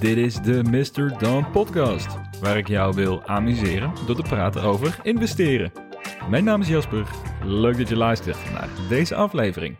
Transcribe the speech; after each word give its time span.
Dit 0.00 0.16
is 0.16 0.34
de 0.34 0.62
Mr. 0.62 1.18
Dawn 1.18 1.50
podcast, 1.52 2.38
waar 2.40 2.56
ik 2.56 2.68
jou 2.68 2.94
wil 2.94 3.22
amuseren 3.26 3.92
door 4.06 4.16
te 4.16 4.22
praten 4.22 4.62
over 4.62 5.00
investeren. 5.02 5.72
Mijn 6.30 6.44
naam 6.44 6.60
is 6.60 6.68
Jasper, 6.68 7.06
leuk 7.44 7.76
dat 7.76 7.88
je 7.88 7.96
luistert 7.96 8.52
naar 8.52 8.68
deze 8.88 9.14
aflevering. 9.14 9.76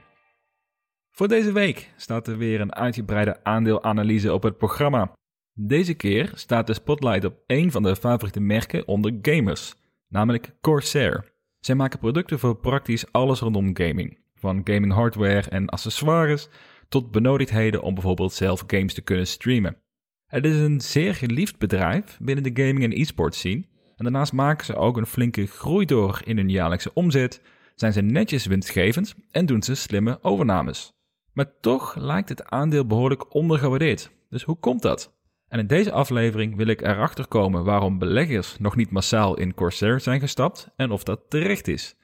Voor 1.11 1.29
deze 1.29 1.53
week 1.53 1.93
staat 1.96 2.27
er 2.27 2.38
weer 2.38 2.61
een 2.61 2.74
uitgebreide 2.74 3.45
aandeelanalyse 3.45 4.32
op 4.32 4.42
het 4.42 4.58
programma. 4.58 5.12
Deze 5.53 5.94
keer 5.94 6.31
staat 6.35 6.67
de 6.67 6.74
spotlight 6.74 7.24
op 7.24 7.38
één 7.47 7.71
van 7.71 7.83
de 7.83 7.97
favoriete 7.97 8.40
merken 8.40 8.87
onder 8.88 9.19
gamers, 9.22 9.74
namelijk 10.08 10.53
Corsair. 10.60 11.33
Zij 11.58 11.74
maken 11.74 11.99
producten 11.99 12.38
voor 12.38 12.56
praktisch 12.56 13.12
alles 13.12 13.40
rondom 13.40 13.76
gaming, 13.76 14.19
van 14.35 14.60
gaming 14.65 14.92
hardware 14.92 15.51
en 15.51 15.69
accessoires 15.69 16.48
tot 16.91 17.10
benodigdheden 17.10 17.82
om 17.82 17.95
bijvoorbeeld 17.95 18.32
zelf 18.32 18.64
games 18.66 18.95
te 18.95 19.02
kunnen 19.02 19.27
streamen. 19.27 19.77
Het 20.26 20.44
is 20.44 20.56
een 20.56 20.80
zeer 20.80 21.14
geliefd 21.14 21.58
bedrijf 21.58 22.18
binnen 22.22 22.54
de 22.54 22.62
gaming 22.64 22.84
en 22.84 23.00
e-sport 23.00 23.34
scene. 23.34 23.64
En 23.96 24.04
daarnaast 24.04 24.32
maken 24.32 24.66
ze 24.66 24.76
ook 24.76 24.96
een 24.96 25.06
flinke 25.06 25.46
groei 25.46 25.84
door 25.84 26.20
in 26.24 26.36
hun 26.36 26.48
jaarlijkse 26.48 26.95
omzet, 26.95 27.42
zijn 27.74 27.92
ze 27.92 28.00
netjes 28.00 28.46
winstgevend 28.46 29.14
en 29.30 29.46
doen 29.46 29.62
ze 29.62 29.74
slimme 29.74 30.18
overnames. 30.22 30.92
Maar 31.32 31.58
toch 31.60 31.96
lijkt 31.96 32.28
het 32.28 32.45
aandeel 32.45 32.86
behoorlijk 32.86 33.34
ondergewaardeerd. 33.34 34.10
Dus 34.28 34.42
hoe 34.42 34.59
komt 34.59 34.82
dat? 34.82 35.18
En 35.48 35.59
in 35.59 35.66
deze 35.66 35.92
aflevering 35.92 36.56
wil 36.56 36.66
ik 36.66 36.80
erachter 36.80 37.26
komen 37.26 37.64
waarom 37.64 37.98
beleggers 37.98 38.59
nog 38.59 38.76
niet 38.76 38.90
massaal 38.90 39.36
in 39.36 39.54
Corsair 39.54 40.00
zijn 40.00 40.20
gestapt 40.20 40.70
en 40.76 40.90
of 40.90 41.02
dat 41.02 41.20
terecht 41.28 41.68
is. 41.68 41.96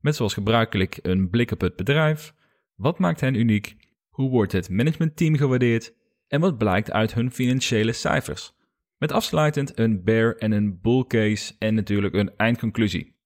Met 0.00 0.16
zoals 0.16 0.34
gebruikelijk 0.34 0.98
een 1.02 1.30
blik 1.30 1.50
op 1.50 1.60
het 1.60 1.76
bedrijf. 1.76 2.34
Wat 2.74 2.98
maakt 2.98 3.20
hen 3.20 3.34
uniek? 3.34 3.76
Hoe 4.12 4.30
wordt 4.30 4.52
het 4.52 4.70
managementteam 4.70 5.36
gewaardeerd? 5.36 5.94
En 6.28 6.40
wat 6.40 6.58
blijkt 6.58 6.90
uit 6.90 7.14
hun 7.14 7.30
financiële 7.30 7.92
cijfers? 7.92 8.52
Met 8.98 9.12
afsluitend 9.12 9.78
een 9.78 10.04
bear 10.04 10.34
en 10.34 10.52
een 10.52 10.80
bull 10.80 11.04
case 11.06 11.54
en 11.58 11.74
natuurlijk 11.74 12.14
een 12.14 12.36
eindconclusie. 12.36 13.16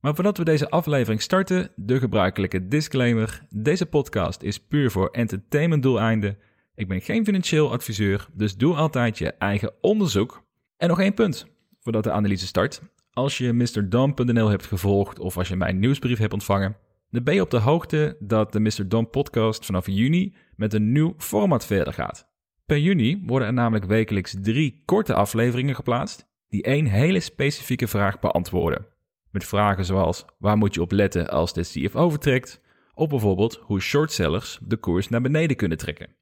Maar 0.00 0.14
voordat 0.14 0.38
we 0.38 0.44
deze 0.44 0.70
aflevering 0.70 1.22
starten, 1.22 1.72
de 1.76 1.98
gebruikelijke 1.98 2.68
disclaimer. 2.68 3.46
Deze 3.48 3.86
podcast 3.86 4.42
is 4.42 4.58
puur 4.58 4.90
voor 4.90 5.08
entertainment 5.08 5.82
doeleinden. 5.82 6.38
Ik 6.74 6.88
ben 6.88 7.00
geen 7.00 7.24
financieel 7.24 7.72
adviseur, 7.72 8.28
dus 8.32 8.56
doe 8.56 8.74
altijd 8.74 9.18
je 9.18 9.32
eigen 9.32 9.72
onderzoek. 9.80 10.42
En 10.76 10.88
nog 10.88 11.00
één 11.00 11.14
punt 11.14 11.46
voordat 11.80 12.04
de 12.04 12.12
analyse 12.12 12.46
start. 12.46 12.82
Als 13.10 13.38
je 13.38 13.52
MrDom.nl 13.52 14.48
hebt 14.48 14.66
gevolgd 14.66 15.18
of 15.18 15.36
als 15.36 15.48
je 15.48 15.56
mijn 15.56 15.78
nieuwsbrief 15.78 16.18
hebt 16.18 16.32
ontvangen, 16.32 16.76
dan 17.10 17.22
ben 17.22 17.34
je 17.34 17.40
op 17.40 17.50
de 17.50 17.58
hoogte 17.58 18.16
dat 18.20 18.52
de 18.52 18.60
Mr. 18.60 18.88
Dom 18.88 19.10
podcast 19.10 19.64
vanaf 19.64 19.86
juni 19.86 20.34
met 20.56 20.74
een 20.74 20.92
nieuw 20.92 21.14
format 21.16 21.66
verder 21.66 21.92
gaat. 21.92 22.28
Per 22.66 22.78
juni 22.78 23.22
worden 23.26 23.48
er 23.48 23.54
namelijk 23.54 23.84
wekelijks 23.84 24.36
drie 24.40 24.82
korte 24.84 25.14
afleveringen 25.14 25.74
geplaatst 25.74 26.28
die 26.48 26.62
één 26.62 26.86
hele 26.86 27.20
specifieke 27.20 27.88
vraag 27.88 28.18
beantwoorden. 28.18 28.86
Met 29.30 29.44
vragen 29.44 29.84
zoals 29.84 30.24
waar 30.38 30.56
moet 30.56 30.74
je 30.74 30.80
op 30.80 30.92
letten 30.92 31.28
als 31.30 31.52
de 31.52 31.62
CFO 31.62 32.10
vertrekt, 32.10 32.60
of 32.94 33.08
bijvoorbeeld 33.08 33.60
hoe 33.62 33.80
shortsellers 33.80 34.58
de 34.62 34.76
koers 34.76 35.08
naar 35.08 35.20
beneden 35.20 35.56
kunnen 35.56 35.78
trekken. 35.78 36.14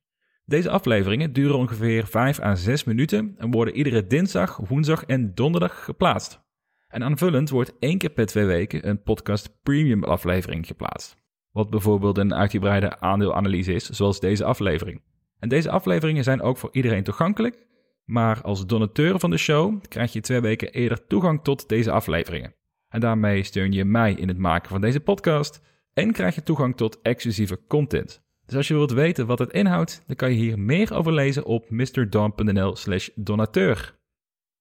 Deze 0.45 0.71
afleveringen 0.71 1.33
duren 1.33 1.57
ongeveer 1.57 2.07
5 2.07 2.41
à 2.41 2.55
6 2.55 2.85
minuten 2.85 3.35
en 3.39 3.51
worden 3.51 3.77
iedere 3.77 4.07
dinsdag, 4.07 4.57
woensdag 4.57 5.05
en 5.05 5.35
donderdag 5.35 5.85
geplaatst. 5.85 6.48
En 6.89 7.03
aanvullend 7.03 7.51
wordt 7.51 7.79
één 7.79 7.99
keer 7.99 8.11
per 8.11 8.27
twee 8.27 8.45
weken 8.45 8.89
een 8.89 9.03
podcast 9.03 9.63
premium 9.63 10.05
aflevering 10.05 10.67
geplaatst. 10.67 11.17
Wat 11.51 11.71
bijvoorbeeld 11.71 12.19
een 12.19 12.35
uitgebreide 12.35 13.01
aandeelanalyse 13.01 13.73
is, 13.73 13.89
zoals 13.89 14.21
deze 14.21 14.45
aflevering. 14.45 15.03
En 15.39 15.49
deze 15.49 15.71
afleveringen 15.71 16.25
zijn 16.25 16.41
ook 16.41 16.57
voor 16.57 16.69
iedereen 16.73 17.03
toegankelijk, 17.03 17.67
maar 18.05 18.43
als 18.43 18.67
donateur 18.67 19.19
van 19.19 19.31
de 19.31 19.37
show 19.37 19.81
krijg 19.89 20.13
je 20.13 20.21
twee 20.21 20.41
weken 20.41 20.71
eerder 20.71 21.07
toegang 21.07 21.43
tot 21.43 21.69
deze 21.69 21.91
afleveringen. 21.91 22.55
En 22.89 23.01
daarmee 23.01 23.43
steun 23.43 23.73
je 23.73 23.85
mij 23.85 24.13
in 24.13 24.29
het 24.29 24.39
maken 24.39 24.69
van 24.69 24.81
deze 24.81 25.01
podcast 25.01 25.63
en 25.93 26.13
krijg 26.13 26.35
je 26.35 26.43
toegang 26.43 26.77
tot 26.77 27.03
exclusieve 27.03 27.61
content. 27.67 28.23
Dus 28.47 28.57
als 28.57 28.69
je 28.69 28.75
wilt 28.75 28.93
weten 28.93 29.27
wat 29.27 29.39
het 29.39 29.53
inhoudt, 29.53 30.03
dan 30.07 30.17
kan 30.17 30.31
je 30.31 30.37
hier 30.37 30.59
meer 30.59 30.95
over 30.95 31.13
lezen 31.13 31.45
op 31.45 31.71
mrdom.nl 31.71 32.77
slash 32.77 33.09
donateur. 33.15 33.98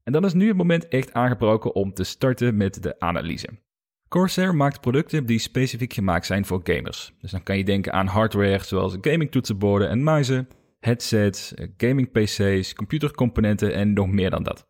En 0.07 0.13
dan 0.13 0.25
is 0.25 0.34
nu 0.34 0.47
het 0.47 0.57
moment 0.57 0.88
echt 0.88 1.13
aangebroken 1.13 1.75
om 1.75 1.94
te 1.94 2.03
starten 2.03 2.57
met 2.57 2.84
de 2.84 3.00
analyse. 3.00 3.50
Corsair 4.07 4.56
maakt 4.56 4.81
producten 4.81 5.25
die 5.25 5.40
specifiek 5.40 5.94
gemaakt 5.94 6.25
zijn 6.25 6.45
voor 6.45 6.62
gamers. 6.63 7.13
Dus 7.22 7.31
dan 7.31 7.44
kan 7.44 7.57
je 7.57 7.63
denken 7.63 7.94
aan 7.94 8.07
hardware 8.07 8.63
zoals 8.63 8.97
gaming 9.01 9.31
toetsenborden 9.31 9.90
en 9.90 10.03
muizen, 10.03 10.47
headsets, 10.79 11.53
gaming 11.78 12.12
PC's, 12.12 12.73
computercomponenten 12.73 13.73
en 13.73 13.94
nog 13.94 14.07
meer 14.07 14.29
dan 14.29 14.44
dat. 14.44 14.67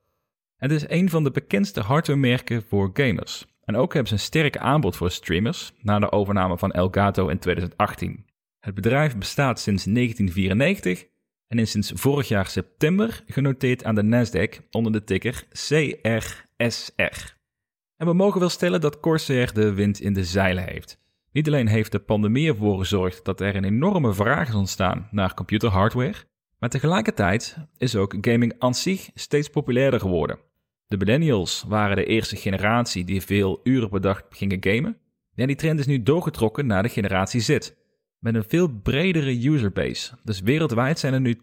Het 0.56 0.72
is 0.72 0.90
een 0.90 1.10
van 1.10 1.24
de 1.24 1.32
bekendste 1.32 1.82
hardwaremerken 1.82 2.64
voor 2.68 2.90
gamers. 2.94 3.46
En 3.64 3.76
ook 3.76 3.94
hebben 3.94 4.10
ze 4.10 4.14
een 4.14 4.26
sterk 4.26 4.58
aanbod 4.58 4.96
voor 4.96 5.12
streamers 5.12 5.74
na 5.82 6.00
de 6.00 6.12
overname 6.12 6.58
van 6.58 6.72
Elgato 6.72 7.28
in 7.28 7.40
2018. 7.40 8.26
Het 8.60 8.76
bedrijf 8.76 9.18
bestaat 9.18 9.60
sinds 9.60 9.84
1994 9.84 11.06
en 11.48 11.60
is 11.60 11.72
sinds 11.72 11.92
vorig 11.96 12.28
jaar 12.28 12.48
september 12.48 13.24
genoteerd 13.28 13.84
aan 13.84 13.96
de 13.96 14.04
Nasdaq 14.04 14.70
onder 14.72 14.92
de 14.92 15.04
ticker 15.04 15.44
CRSR. 15.52 17.36
En 17.98 18.08
we 18.08 18.14
mogen 18.14 18.40
wel 18.40 18.50
stellen 18.50 18.82
dat 18.82 19.00
Corsair 19.00 19.54
de 19.54 19.74
wind 19.74 20.00
in 20.00 20.14
de 20.14 20.24
zeilen 20.24 20.64
heeft. 20.64 21.00
Niet 21.32 21.48
alleen 21.48 21.68
heeft 21.68 21.92
de 21.92 22.00
pandemie 22.00 22.50
ervoor 22.50 22.78
gezorgd 22.78 23.26
dat 23.26 23.42
er 23.42 23.56
een 23.56 23.64
enorme 23.64 24.14
vraag 24.14 24.48
is 24.48 24.56
ontstaan 24.56 25.08
naar 25.12 25.34
computerhardware, 25.34 26.16
maar 26.60 26.70
tegelijkertijd 26.70 27.58
is 27.78 27.96
ook 27.96 28.16
gaming 28.22 28.54
aan 28.60 28.76
zich 28.76 29.10
steeds 29.14 29.50
populairder 29.50 30.00
geworden. 30.00 30.40
De 30.88 30.98
millennials 30.98 31.66
waren 31.68 31.96
de 31.96 32.06
eerste 32.06 32.36
generatie 32.36 33.04
die 33.06 33.22
veel 33.22 33.60
uren 33.64 33.90
per 33.90 34.02
dag 34.02 34.26
gingen 34.30 34.64
gamen. 34.64 34.98
En 35.36 35.48
die 35.48 35.56
trend 35.56 35.80
is 35.80 35.86
nu 35.86 36.04
doorgetrokken 36.04 36.66
naar 36.66 36.84
de 36.84 36.90
generatie 36.90 37.42
Z, 37.42 37.58
met 38.20 38.36
een 38.36 38.44
veel 38.48 38.68
bredere 38.68 39.48
userbase. 39.48 40.14
Dus 40.24 40.40
wereldwijd 40.40 41.00
zijn 41.00 41.14
er 41.14 41.22
nu 41.22 41.38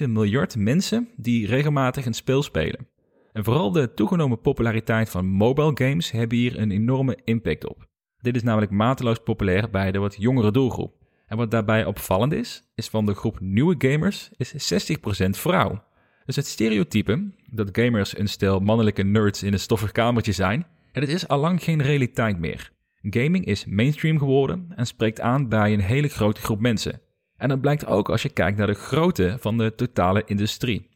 2,7 0.00 0.08
miljard 0.08 0.56
mensen 0.56 1.08
die 1.16 1.46
regelmatig 1.46 2.06
een 2.06 2.14
spel 2.14 2.42
spelen. 2.42 2.88
En 3.32 3.44
vooral 3.44 3.72
de 3.72 3.94
toegenomen 3.94 4.40
populariteit 4.40 5.10
van 5.10 5.26
mobile 5.26 5.70
games 5.74 6.10
hebben 6.10 6.38
hier 6.38 6.58
een 6.58 6.70
enorme 6.70 7.18
impact 7.24 7.68
op. 7.68 7.88
Dit 8.18 8.36
is 8.36 8.42
namelijk 8.42 8.72
mateloos 8.72 9.18
populair 9.18 9.70
bij 9.70 9.92
de 9.92 9.98
wat 9.98 10.16
jongere 10.18 10.50
doelgroep. 10.50 10.94
En 11.26 11.36
wat 11.36 11.50
daarbij 11.50 11.84
opvallend 11.84 12.32
is, 12.32 12.62
is 12.74 12.88
van 12.88 13.06
de 13.06 13.14
groep 13.14 13.40
nieuwe 13.40 13.74
gamers 13.78 14.30
is 14.36 14.72
60% 14.72 14.96
vrouw. 15.30 15.84
Dus 16.24 16.36
het 16.36 16.46
stereotype 16.46 17.30
dat 17.50 17.68
gamers 17.72 18.18
een 18.18 18.28
stel 18.28 18.60
mannelijke 18.60 19.02
nerds 19.02 19.42
in 19.42 19.52
een 19.52 19.60
stoffig 19.60 19.92
kamertje 19.92 20.32
zijn, 20.32 20.66
het 20.92 21.08
is 21.08 21.28
allang 21.28 21.62
geen 21.62 21.82
realiteit 21.82 22.38
meer. 22.38 22.72
Gaming 23.10 23.44
is 23.44 23.64
mainstream 23.64 24.18
geworden 24.18 24.72
en 24.76 24.86
spreekt 24.86 25.20
aan 25.20 25.48
bij 25.48 25.72
een 25.72 25.80
hele 25.80 26.08
grote 26.08 26.40
groep 26.40 26.60
mensen. 26.60 27.00
En 27.36 27.48
dat 27.48 27.60
blijkt 27.60 27.86
ook 27.86 28.10
als 28.10 28.22
je 28.22 28.28
kijkt 28.28 28.58
naar 28.58 28.66
de 28.66 28.74
grootte 28.74 29.36
van 29.40 29.58
de 29.58 29.74
totale 29.74 30.22
industrie. 30.26 30.88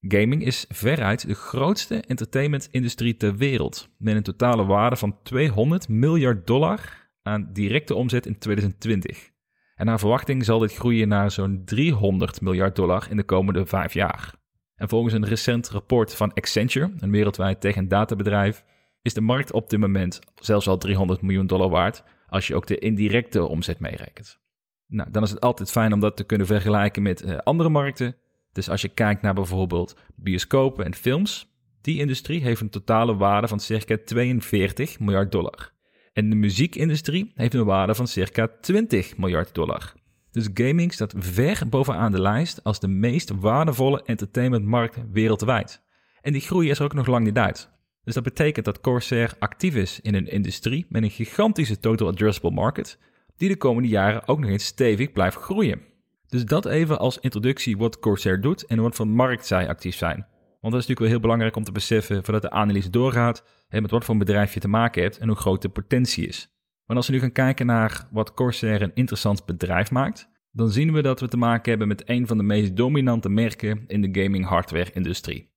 Gaming 0.00 0.44
is 0.44 0.64
veruit 0.68 1.26
de 1.26 1.34
grootste 1.34 2.00
entertainment-industrie 2.00 3.16
ter 3.16 3.36
wereld, 3.36 3.88
met 3.98 4.16
een 4.16 4.22
totale 4.22 4.64
waarde 4.64 4.96
van 4.96 5.22
200 5.22 5.88
miljard 5.88 6.46
dollar 6.46 7.10
aan 7.22 7.48
directe 7.52 7.94
omzet 7.94 8.26
in 8.26 8.38
2020. 8.38 9.30
En 9.74 9.86
naar 9.86 9.98
verwachting 9.98 10.44
zal 10.44 10.58
dit 10.58 10.74
groeien 10.74 11.08
naar 11.08 11.30
zo'n 11.30 11.62
300 11.64 12.40
miljard 12.40 12.76
dollar 12.76 13.06
in 13.10 13.16
de 13.16 13.22
komende 13.22 13.66
vijf 13.66 13.94
jaar. 13.94 14.34
En 14.74 14.88
volgens 14.88 15.14
een 15.14 15.26
recent 15.26 15.68
rapport 15.68 16.14
van 16.14 16.34
Accenture, 16.34 16.92
een 16.98 17.10
wereldwijd 17.10 17.60
tech- 17.60 17.76
en 17.76 17.88
databedrijf, 17.88 18.64
is 19.02 19.14
de 19.14 19.20
markt 19.20 19.52
op 19.52 19.70
dit 19.70 19.80
moment 19.80 20.18
zelfs 20.34 20.68
al 20.68 20.78
300 20.78 21.22
miljoen 21.22 21.46
dollar 21.46 21.68
waard 21.68 22.04
als 22.28 22.46
je 22.46 22.54
ook 22.54 22.66
de 22.66 22.78
indirecte 22.78 23.46
omzet 23.46 23.80
meerekent. 23.80 24.40
Nou, 24.86 25.10
dan 25.10 25.22
is 25.22 25.30
het 25.30 25.40
altijd 25.40 25.70
fijn 25.70 25.92
om 25.92 26.00
dat 26.00 26.16
te 26.16 26.24
kunnen 26.24 26.46
vergelijken 26.46 27.02
met 27.02 27.22
uh, 27.22 27.38
andere 27.38 27.68
markten. 27.68 28.16
Dus 28.52 28.68
als 28.70 28.82
je 28.82 28.88
kijkt 28.88 29.22
naar 29.22 29.34
bijvoorbeeld 29.34 29.96
bioscopen 30.16 30.84
en 30.84 30.94
films, 30.94 31.50
die 31.80 31.98
industrie 31.98 32.42
heeft 32.42 32.60
een 32.60 32.70
totale 32.70 33.16
waarde 33.16 33.48
van 33.48 33.60
circa 33.60 33.96
42 34.04 35.00
miljard 35.00 35.32
dollar. 35.32 35.72
En 36.12 36.30
de 36.30 36.36
muziekindustrie 36.36 37.32
heeft 37.34 37.54
een 37.54 37.64
waarde 37.64 37.94
van 37.94 38.06
circa 38.06 38.48
20 38.60 39.16
miljard 39.16 39.54
dollar. 39.54 39.92
Dus 40.30 40.48
gaming 40.54 40.92
staat 40.92 41.14
ver 41.16 41.68
bovenaan 41.68 42.12
de 42.12 42.20
lijst 42.20 42.64
als 42.64 42.80
de 42.80 42.88
meest 42.88 43.30
waardevolle 43.30 44.02
entertainmentmarkt 44.02 44.98
wereldwijd. 45.12 45.82
En 46.20 46.32
die 46.32 46.40
groei 46.40 46.70
is 46.70 46.78
er 46.78 46.84
ook 46.84 46.94
nog 46.94 47.06
lang 47.06 47.24
niet 47.24 47.38
uit. 47.38 47.70
Dus 48.04 48.14
dat 48.14 48.22
betekent 48.22 48.64
dat 48.64 48.80
Corsair 48.80 49.34
actief 49.38 49.74
is 49.74 50.00
in 50.00 50.14
een 50.14 50.28
industrie 50.28 50.86
met 50.88 51.02
een 51.02 51.10
gigantische 51.10 51.78
total 51.78 52.08
addressable 52.08 52.50
market, 52.50 52.98
die 53.36 53.48
de 53.48 53.56
komende 53.56 53.88
jaren 53.88 54.28
ook 54.28 54.38
nog 54.40 54.50
eens 54.50 54.64
stevig 54.64 55.12
blijft 55.12 55.36
groeien. 55.36 55.80
Dus 56.28 56.44
dat 56.44 56.66
even 56.66 56.98
als 56.98 57.18
introductie 57.18 57.76
wat 57.76 57.98
Corsair 57.98 58.40
doet 58.40 58.66
en 58.66 58.82
wat 58.82 58.94
voor 58.94 59.08
markt 59.08 59.46
zij 59.46 59.68
actief 59.68 59.96
zijn. 59.96 60.26
Want 60.60 60.72
dat 60.72 60.82
is 60.82 60.88
natuurlijk 60.88 60.98
wel 60.98 61.08
heel 61.08 61.20
belangrijk 61.20 61.56
om 61.56 61.64
te 61.64 61.72
beseffen 61.72 62.24
voordat 62.24 62.42
de 62.42 62.50
analyse 62.50 62.90
doorgaat, 62.90 63.44
met 63.68 63.90
wat 63.90 64.04
voor 64.04 64.16
bedrijf 64.16 64.54
je 64.54 64.60
te 64.60 64.68
maken 64.68 65.02
hebt 65.02 65.18
en 65.18 65.28
hoe 65.28 65.36
groot 65.36 65.62
de 65.62 65.68
potentie 65.68 66.26
is. 66.26 66.48
Maar 66.86 66.96
als 66.96 67.06
we 67.06 67.12
nu 67.12 67.20
gaan 67.20 67.32
kijken 67.32 67.66
naar 67.66 68.08
wat 68.10 68.34
Corsair 68.34 68.82
een 68.82 68.94
interessant 68.94 69.46
bedrijf 69.46 69.90
maakt, 69.90 70.28
dan 70.52 70.70
zien 70.70 70.92
we 70.92 71.02
dat 71.02 71.20
we 71.20 71.28
te 71.28 71.36
maken 71.36 71.70
hebben 71.70 71.88
met 71.88 72.08
een 72.08 72.26
van 72.26 72.36
de 72.36 72.42
meest 72.42 72.76
dominante 72.76 73.28
merken 73.28 73.84
in 73.86 74.00
de 74.00 74.22
gaming 74.22 74.46
hardware 74.46 74.92
industrie. 74.92 75.49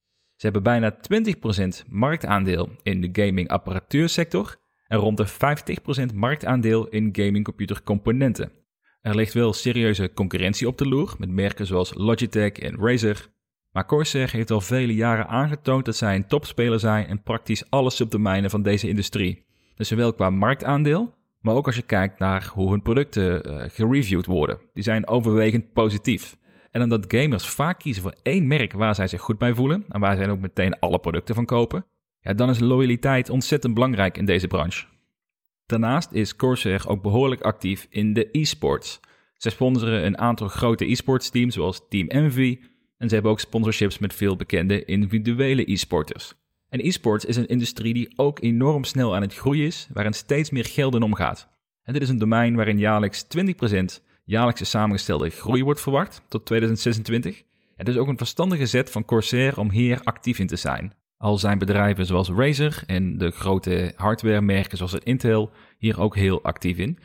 Ze 0.43 0.49
hebben 0.49 0.71
bijna 0.71 0.95
20% 1.85 1.89
marktaandeel 1.89 2.69
in 2.81 3.01
de 3.01 3.23
gaming 3.23 3.47
apparatuursector 3.47 4.55
en 4.87 4.97
rond 4.97 5.17
de 5.17 5.27
50% 6.11 6.15
marktaandeel 6.15 6.87
in 6.87 7.09
gaming 7.11 7.43
computercomponenten. 7.43 8.51
Er 9.01 9.15
ligt 9.15 9.33
wel 9.33 9.53
serieuze 9.53 10.13
concurrentie 10.13 10.67
op 10.67 10.77
de 10.77 10.87
loer 10.87 11.15
met 11.17 11.29
merken 11.29 11.65
zoals 11.65 11.93
Logitech 11.93 12.51
en 12.51 12.77
Razer, 12.79 13.27
maar 13.71 13.85
Corsair 13.85 14.31
heeft 14.31 14.51
al 14.51 14.61
vele 14.61 14.95
jaren 14.95 15.27
aangetoond 15.27 15.85
dat 15.85 15.95
zij 15.95 16.15
een 16.15 16.27
topspeler 16.27 16.79
zijn 16.79 17.07
in 17.07 17.23
praktisch 17.23 17.69
alle 17.69 17.89
subdomeinen 17.89 18.49
van 18.49 18.61
deze 18.61 18.87
industrie. 18.87 19.45
Dus 19.75 19.87
zowel 19.87 20.13
qua 20.13 20.29
marktaandeel, 20.29 21.13
maar 21.41 21.55
ook 21.55 21.65
als 21.65 21.75
je 21.75 21.81
kijkt 21.81 22.19
naar 22.19 22.51
hoe 22.53 22.69
hun 22.69 22.81
producten 22.81 23.49
uh, 23.51 23.63
gereviewd 23.67 24.25
worden. 24.25 24.59
Die 24.73 24.83
zijn 24.83 25.07
overwegend 25.07 25.73
positief. 25.73 26.37
En 26.73 26.81
omdat 26.81 27.05
gamers 27.07 27.47
vaak 27.47 27.79
kiezen 27.79 28.03
voor 28.03 28.15
één 28.23 28.47
merk 28.47 28.73
waar 28.73 28.95
zij 28.95 29.07
zich 29.07 29.21
goed 29.21 29.37
bij 29.37 29.53
voelen 29.53 29.85
en 29.89 29.99
waar 29.99 30.15
zij 30.15 30.29
ook 30.29 30.39
meteen 30.39 30.79
alle 30.79 30.99
producten 30.99 31.35
van 31.35 31.45
kopen, 31.45 31.85
ja, 32.19 32.33
dan 32.33 32.49
is 32.49 32.59
loyaliteit 32.59 33.29
ontzettend 33.29 33.73
belangrijk 33.73 34.17
in 34.17 34.25
deze 34.25 34.47
branche. 34.47 34.85
Daarnaast 35.65 36.11
is 36.11 36.35
Corsair 36.35 36.87
ook 36.87 37.01
behoorlijk 37.01 37.41
actief 37.41 37.87
in 37.89 38.13
de 38.13 38.29
e-sports. 38.31 38.99
Zij 39.33 39.51
sponsoren 39.51 40.05
een 40.05 40.17
aantal 40.17 40.47
grote 40.47 40.91
e-sports 40.91 41.29
teams 41.29 41.53
zoals 41.53 41.81
Team 41.89 42.07
Envy 42.07 42.59
en 42.97 43.07
ze 43.07 43.13
hebben 43.13 43.31
ook 43.31 43.39
sponsorships 43.39 43.99
met 43.99 44.13
veel 44.13 44.35
bekende 44.35 44.85
individuele 44.85 45.71
e-sporters. 45.71 46.33
En 46.69 46.85
e-sports 46.85 47.25
is 47.25 47.35
een 47.35 47.47
industrie 47.47 47.93
die 47.93 48.13
ook 48.15 48.41
enorm 48.41 48.83
snel 48.83 49.15
aan 49.15 49.21
het 49.21 49.35
groeien 49.35 49.65
is, 49.65 49.87
waarin 49.93 50.13
steeds 50.13 50.49
meer 50.49 50.65
geld 50.65 51.01
omgaat. 51.01 51.49
En 51.83 51.93
dit 51.93 52.01
is 52.01 52.09
een 52.09 52.17
domein 52.17 52.55
waarin 52.55 52.79
jaarlijks 52.79 53.25
20% 53.37 54.01
jaarlijkse 54.23 54.65
samengestelde 54.65 55.29
groei 55.29 55.63
wordt 55.63 55.81
verwacht 55.81 56.21
tot 56.27 56.45
2026. 56.45 57.43
Het 57.75 57.87
is 57.87 57.97
ook 57.97 58.07
een 58.07 58.17
verstandige 58.17 58.65
zet 58.65 58.91
van 58.91 59.05
Corsair 59.05 59.59
om 59.59 59.71
hier 59.71 60.01
actief 60.03 60.39
in 60.39 60.47
te 60.47 60.55
zijn. 60.55 60.93
Al 61.17 61.37
zijn 61.37 61.57
bedrijven 61.57 62.05
zoals 62.05 62.29
Razer 62.29 62.83
en 62.85 63.17
de 63.17 63.31
grote 63.31 63.93
hardwaremerken 63.95 64.77
zoals 64.77 64.93
Intel 64.93 65.51
hier 65.77 65.99
ook 65.99 66.15
heel 66.15 66.43
actief 66.43 66.77
in. 66.77 66.97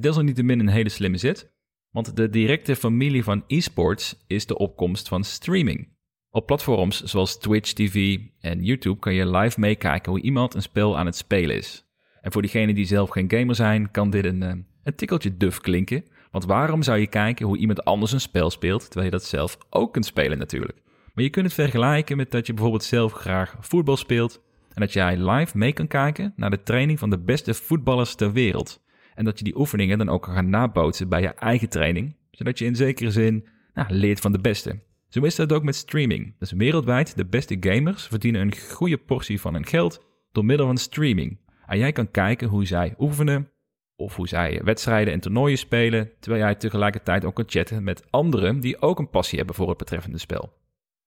Desalniettemin 0.00 0.60
een 0.60 0.68
hele 0.68 0.88
slimme 0.88 1.16
zet, 1.16 1.52
want 1.90 2.16
de 2.16 2.30
directe 2.30 2.76
familie 2.76 3.24
van 3.24 3.44
esports 3.46 4.24
is 4.26 4.46
de 4.46 4.58
opkomst 4.58 5.08
van 5.08 5.24
streaming. 5.24 5.88
Op 6.30 6.46
platforms 6.46 7.02
zoals 7.02 7.38
Twitch 7.38 7.72
TV 7.72 8.18
en 8.40 8.64
YouTube 8.64 8.98
kan 8.98 9.14
je 9.14 9.30
live 9.30 9.60
meekijken 9.60 10.12
hoe 10.12 10.20
iemand 10.20 10.54
een 10.54 10.62
spel 10.62 10.98
aan 10.98 11.06
het 11.06 11.16
spelen 11.16 11.56
is. 11.56 11.84
En 12.20 12.32
voor 12.32 12.42
diegenen 12.42 12.74
die 12.74 12.84
zelf 12.84 13.10
geen 13.10 13.30
gamer 13.30 13.54
zijn, 13.54 13.90
kan 13.90 14.10
dit 14.10 14.24
een, 14.24 14.42
eh, 14.42 14.54
een 14.82 14.94
tikkeltje 14.94 15.36
duf 15.36 15.60
klinken. 15.60 16.04
Want 16.34 16.46
waarom 16.46 16.82
zou 16.82 16.98
je 16.98 17.06
kijken 17.06 17.46
hoe 17.46 17.58
iemand 17.58 17.84
anders 17.84 18.12
een 18.12 18.20
spel 18.20 18.50
speelt, 18.50 18.84
terwijl 18.84 19.04
je 19.04 19.10
dat 19.10 19.24
zelf 19.24 19.58
ook 19.70 19.92
kunt 19.92 20.06
spelen 20.06 20.38
natuurlijk? 20.38 20.82
Maar 21.14 21.24
je 21.24 21.30
kunt 21.30 21.46
het 21.46 21.54
vergelijken 21.54 22.16
met 22.16 22.30
dat 22.30 22.46
je 22.46 22.52
bijvoorbeeld 22.52 22.84
zelf 22.84 23.12
graag 23.12 23.56
voetbal 23.60 23.96
speelt 23.96 24.42
en 24.72 24.80
dat 24.80 24.92
jij 24.92 25.16
live 25.16 25.58
mee 25.58 25.72
kan 25.72 25.86
kijken 25.86 26.32
naar 26.36 26.50
de 26.50 26.62
training 26.62 26.98
van 26.98 27.10
de 27.10 27.18
beste 27.18 27.54
voetballers 27.54 28.14
ter 28.14 28.32
wereld. 28.32 28.82
En 29.14 29.24
dat 29.24 29.38
je 29.38 29.44
die 29.44 29.58
oefeningen 29.58 29.98
dan 29.98 30.08
ook 30.08 30.22
kan 30.22 30.34
gaan 30.34 30.50
nabootsen 30.50 31.08
bij 31.08 31.20
je 31.20 31.28
eigen 31.28 31.68
training, 31.68 32.16
zodat 32.30 32.58
je 32.58 32.64
in 32.64 32.76
zekere 32.76 33.10
zin 33.10 33.48
nou, 33.74 33.92
leert 33.92 34.20
van 34.20 34.32
de 34.32 34.40
beste. 34.40 34.82
Zo 35.08 35.20
is 35.20 35.34
dat 35.34 35.52
ook 35.52 35.62
met 35.62 35.74
streaming. 35.76 36.34
Dus 36.38 36.52
wereldwijd 36.52 37.16
de 37.16 37.26
beste 37.26 37.56
gamers 37.60 38.06
verdienen 38.06 38.40
een 38.40 38.56
goede 38.70 38.98
portie 38.98 39.40
van 39.40 39.54
hun 39.54 39.66
geld 39.66 40.04
door 40.32 40.44
middel 40.44 40.66
van 40.66 40.76
streaming. 40.76 41.38
En 41.66 41.78
jij 41.78 41.92
kan 41.92 42.10
kijken 42.10 42.48
hoe 42.48 42.66
zij 42.66 42.94
oefenen 42.98 43.48
of 43.96 44.16
hoe 44.16 44.28
zij 44.28 44.60
wedstrijden 44.64 45.12
en 45.12 45.20
toernooien 45.20 45.58
spelen, 45.58 46.10
terwijl 46.20 46.42
jij 46.42 46.54
tegelijkertijd 46.54 47.24
ook 47.24 47.34
kan 47.34 47.44
chatten 47.48 47.84
met 47.84 48.10
anderen 48.10 48.60
die 48.60 48.80
ook 48.82 48.98
een 48.98 49.10
passie 49.10 49.38
hebben 49.38 49.56
voor 49.56 49.68
het 49.68 49.78
betreffende 49.78 50.18
spel. 50.18 50.52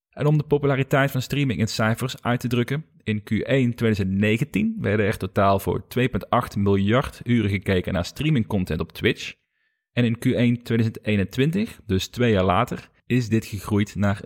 En 0.09 0.25
om 0.25 0.37
de 0.37 0.43
populariteit 0.43 1.11
van 1.11 1.21
streaming 1.21 1.59
in 1.59 1.67
cijfers 1.67 2.21
uit 2.21 2.39
te 2.39 2.47
drukken, 2.47 2.85
in 3.03 3.19
Q1 3.19 3.75
2019 3.75 4.75
werden 4.79 5.05
er 5.05 5.17
totaal 5.17 5.59
voor 5.59 5.83
2,8 5.99 6.57
miljard 6.57 7.21
uren 7.23 7.49
gekeken 7.49 7.93
naar 7.93 8.05
streamingcontent 8.05 8.79
op 8.79 8.91
Twitch. 8.91 9.33
En 9.91 10.05
in 10.05 10.15
Q1 10.15 10.61
2021, 10.63 11.79
dus 11.85 12.07
twee 12.07 12.31
jaar 12.31 12.43
later, 12.43 12.89
is 13.05 13.29
dit 13.29 13.45
gegroeid 13.45 13.95
naar 13.95 14.21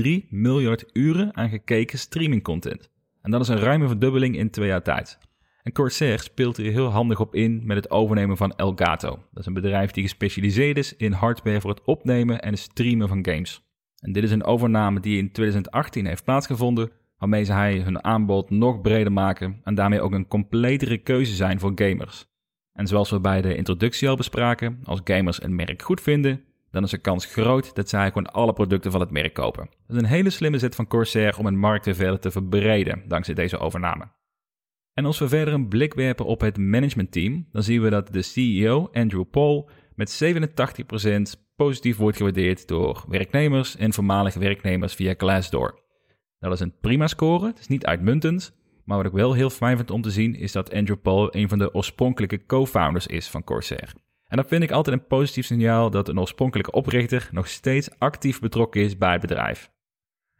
6,3 0.00 0.28
miljard 0.28 0.84
uren 0.92 1.36
aan 1.36 1.48
gekeken 1.48 1.98
streamingcontent. 1.98 2.90
En 3.22 3.30
dat 3.30 3.40
is 3.40 3.48
een 3.48 3.58
ruime 3.58 3.86
verdubbeling 3.86 4.36
in 4.36 4.50
twee 4.50 4.68
jaar 4.68 4.82
tijd. 4.82 5.18
En 5.64 5.72
Corsair 5.72 6.18
speelt 6.18 6.56
hier 6.56 6.72
heel 6.72 6.88
handig 6.88 7.20
op 7.20 7.34
in 7.34 7.60
met 7.66 7.76
het 7.76 7.90
overnemen 7.90 8.36
van 8.36 8.56
Elgato. 8.56 9.08
Dat 9.08 9.40
is 9.40 9.46
een 9.46 9.52
bedrijf 9.54 9.90
die 9.90 10.02
gespecialiseerd 10.02 10.78
is 10.78 10.96
in 10.96 11.12
hardware 11.12 11.60
voor 11.60 11.70
het 11.70 11.84
opnemen 11.84 12.40
en 12.40 12.58
streamen 12.58 13.08
van 13.08 13.26
games. 13.26 13.62
En 14.00 14.12
dit 14.12 14.22
is 14.22 14.30
een 14.30 14.44
overname 14.44 15.00
die 15.00 15.18
in 15.18 15.32
2018 15.32 16.06
heeft 16.06 16.24
plaatsgevonden, 16.24 16.90
waarmee 17.18 17.44
zij 17.44 17.78
hun 17.78 18.04
aanbod 18.04 18.50
nog 18.50 18.80
breder 18.80 19.12
maken 19.12 19.60
en 19.62 19.74
daarmee 19.74 20.00
ook 20.00 20.12
een 20.12 20.28
completere 20.28 20.98
keuze 20.98 21.34
zijn 21.34 21.60
voor 21.60 21.72
gamers. 21.74 22.26
En 22.72 22.86
zoals 22.86 23.10
we 23.10 23.20
bij 23.20 23.42
de 23.42 23.56
introductie 23.56 24.08
al 24.08 24.16
bespraken, 24.16 24.80
als 24.84 25.00
gamers 25.04 25.42
een 25.42 25.54
merk 25.54 25.82
goed 25.82 26.00
vinden, 26.00 26.44
dan 26.70 26.82
is 26.82 26.90
de 26.90 26.98
kans 26.98 27.26
groot 27.26 27.74
dat 27.74 27.88
zij 27.88 28.06
gewoon 28.08 28.32
alle 28.32 28.52
producten 28.52 28.90
van 28.90 29.00
het 29.00 29.10
merk 29.10 29.34
kopen. 29.34 29.68
Dat 29.86 29.96
is 29.96 30.02
een 30.02 30.08
hele 30.08 30.30
slimme 30.30 30.58
zet 30.58 30.74
van 30.74 30.86
Corsair 30.86 31.38
om 31.38 31.44
hun 31.44 31.58
markt 31.58 31.96
verder 31.96 32.18
te 32.18 32.30
verbreden 32.30 33.02
dankzij 33.08 33.34
deze 33.34 33.58
overname. 33.58 34.08
En 34.94 35.04
als 35.04 35.18
we 35.18 35.28
verder 35.28 35.54
een 35.54 35.68
blik 35.68 35.94
werpen 35.94 36.26
op 36.26 36.40
het 36.40 36.58
managementteam, 36.58 37.48
dan 37.52 37.62
zien 37.62 37.82
we 37.82 37.90
dat 37.90 38.12
de 38.12 38.22
CEO 38.22 38.88
Andrew 38.92 39.24
Paul 39.30 39.70
met 39.94 40.24
87% 41.36 41.40
positief 41.56 41.96
wordt 41.96 42.16
gewaardeerd 42.16 42.68
door 42.68 43.04
werknemers 43.08 43.76
en 43.76 43.92
voormalige 43.92 44.38
werknemers 44.38 44.94
via 44.94 45.14
Glassdoor. 45.16 45.82
Dat 46.38 46.52
is 46.52 46.60
een 46.60 46.78
prima 46.80 47.06
score, 47.06 47.46
het 47.46 47.58
is 47.58 47.66
niet 47.66 47.86
uitmuntend, 47.86 48.56
maar 48.84 48.96
wat 48.96 49.06
ik 49.06 49.12
wel 49.12 49.32
heel 49.32 49.50
fijn 49.50 49.76
vind 49.76 49.90
om 49.90 50.02
te 50.02 50.10
zien 50.10 50.34
is 50.34 50.52
dat 50.52 50.74
Andrew 50.74 51.00
Paul 51.02 51.36
een 51.36 51.48
van 51.48 51.58
de 51.58 51.74
oorspronkelijke 51.74 52.46
co-founders 52.46 53.06
is 53.06 53.28
van 53.28 53.44
Corsair. 53.44 53.92
En 54.24 54.36
dat 54.36 54.48
vind 54.48 54.62
ik 54.62 54.70
altijd 54.70 54.96
een 54.96 55.06
positief 55.06 55.46
signaal 55.46 55.90
dat 55.90 56.08
een 56.08 56.20
oorspronkelijke 56.20 56.72
oprichter 56.72 57.28
nog 57.32 57.48
steeds 57.48 57.98
actief 57.98 58.40
betrokken 58.40 58.80
is 58.80 58.98
bij 58.98 59.12
het 59.12 59.20
bedrijf. 59.20 59.72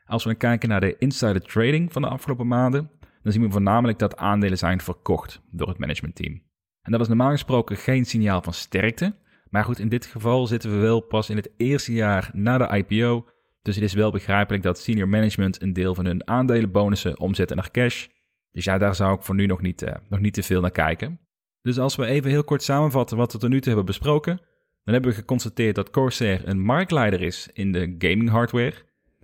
Als 0.06 0.24
we 0.24 0.34
kijken 0.34 0.68
naar 0.68 0.80
de 0.80 0.98
insider 0.98 1.42
trading 1.42 1.92
van 1.92 2.02
de 2.02 2.08
afgelopen 2.08 2.46
maanden, 2.46 2.90
dan 3.24 3.32
zien 3.32 3.42
we 3.42 3.50
voornamelijk 3.50 3.98
dat 3.98 4.16
aandelen 4.16 4.58
zijn 4.58 4.80
verkocht 4.80 5.42
door 5.50 5.68
het 5.68 5.78
managementteam. 5.78 6.42
En 6.82 6.92
dat 6.92 7.00
is 7.00 7.08
normaal 7.08 7.30
gesproken 7.30 7.76
geen 7.76 8.04
signaal 8.04 8.42
van 8.42 8.52
sterkte, 8.52 9.14
maar 9.50 9.64
goed, 9.64 9.78
in 9.78 9.88
dit 9.88 10.06
geval 10.06 10.46
zitten 10.46 10.70
we 10.70 10.76
wel 10.76 11.00
pas 11.00 11.30
in 11.30 11.36
het 11.36 11.50
eerste 11.56 11.92
jaar 11.92 12.30
na 12.32 12.58
de 12.58 12.76
IPO, 12.76 13.28
dus 13.62 13.74
het 13.74 13.84
is 13.84 13.92
wel 13.92 14.10
begrijpelijk 14.10 14.62
dat 14.62 14.78
senior 14.78 15.08
management 15.08 15.62
een 15.62 15.72
deel 15.72 15.94
van 15.94 16.04
hun 16.04 16.28
aandelenbonussen 16.28 17.18
omzetten 17.18 17.56
naar 17.56 17.70
cash. 17.70 18.06
Dus 18.52 18.64
ja, 18.64 18.78
daar 18.78 18.94
zou 18.94 19.14
ik 19.14 19.22
voor 19.22 19.34
nu 19.34 19.46
nog 19.46 19.60
niet, 19.60 19.84
nog 20.08 20.20
niet 20.20 20.34
te 20.34 20.42
veel 20.42 20.60
naar 20.60 20.70
kijken. 20.70 21.20
Dus 21.62 21.78
als 21.78 21.96
we 21.96 22.06
even 22.06 22.30
heel 22.30 22.44
kort 22.44 22.62
samenvatten 22.62 23.16
wat 23.16 23.32
we 23.32 23.38
tot 23.38 23.50
nu 23.50 23.56
toe 23.56 23.66
hebben 23.66 23.84
besproken, 23.84 24.36
dan 24.84 24.94
hebben 24.94 25.10
we 25.10 25.16
geconstateerd 25.16 25.74
dat 25.74 25.90
Corsair 25.90 26.48
een 26.48 26.60
marktleider 26.60 27.22
is 27.22 27.48
in 27.52 27.72
de 27.72 27.94
gaming 27.98 28.28
hardware, 28.28 28.74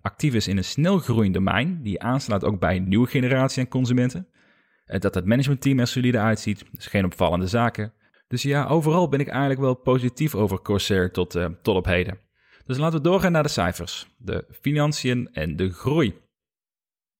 actief 0.02 0.34
is 0.34 0.48
in 0.48 0.56
een 0.56 0.64
snel 0.64 0.98
groeiend 0.98 1.34
domein 1.34 1.82
die 1.82 2.02
aanslaat 2.02 2.44
ook 2.44 2.60
bij 2.60 2.76
een 2.76 2.88
nieuwe 2.88 3.06
generatie 3.06 3.62
aan 3.62 3.68
consumenten, 3.68 4.26
eh, 4.84 5.00
dat 5.00 5.14
het 5.14 5.24
managementteam 5.24 5.78
er 5.78 5.86
solide 5.86 6.18
uitziet, 6.18 6.64
dus 6.72 6.86
geen 6.86 7.04
opvallende 7.04 7.46
zaken. 7.46 7.92
Dus 8.28 8.42
ja, 8.42 8.66
overal 8.66 9.08
ben 9.08 9.20
ik 9.20 9.28
eigenlijk 9.28 9.60
wel 9.60 9.74
positief 9.74 10.34
over 10.34 10.62
Corsair 10.62 11.12
tot, 11.12 11.36
uh, 11.36 11.46
tot 11.62 11.76
op 11.76 11.84
heden. 11.84 12.18
Dus 12.64 12.78
laten 12.78 12.98
we 12.98 13.08
doorgaan 13.08 13.32
naar 13.32 13.42
de 13.42 13.48
cijfers, 13.48 14.06
de 14.18 14.44
financiën 14.60 15.28
en 15.32 15.56
de 15.56 15.70
groei. 15.70 16.14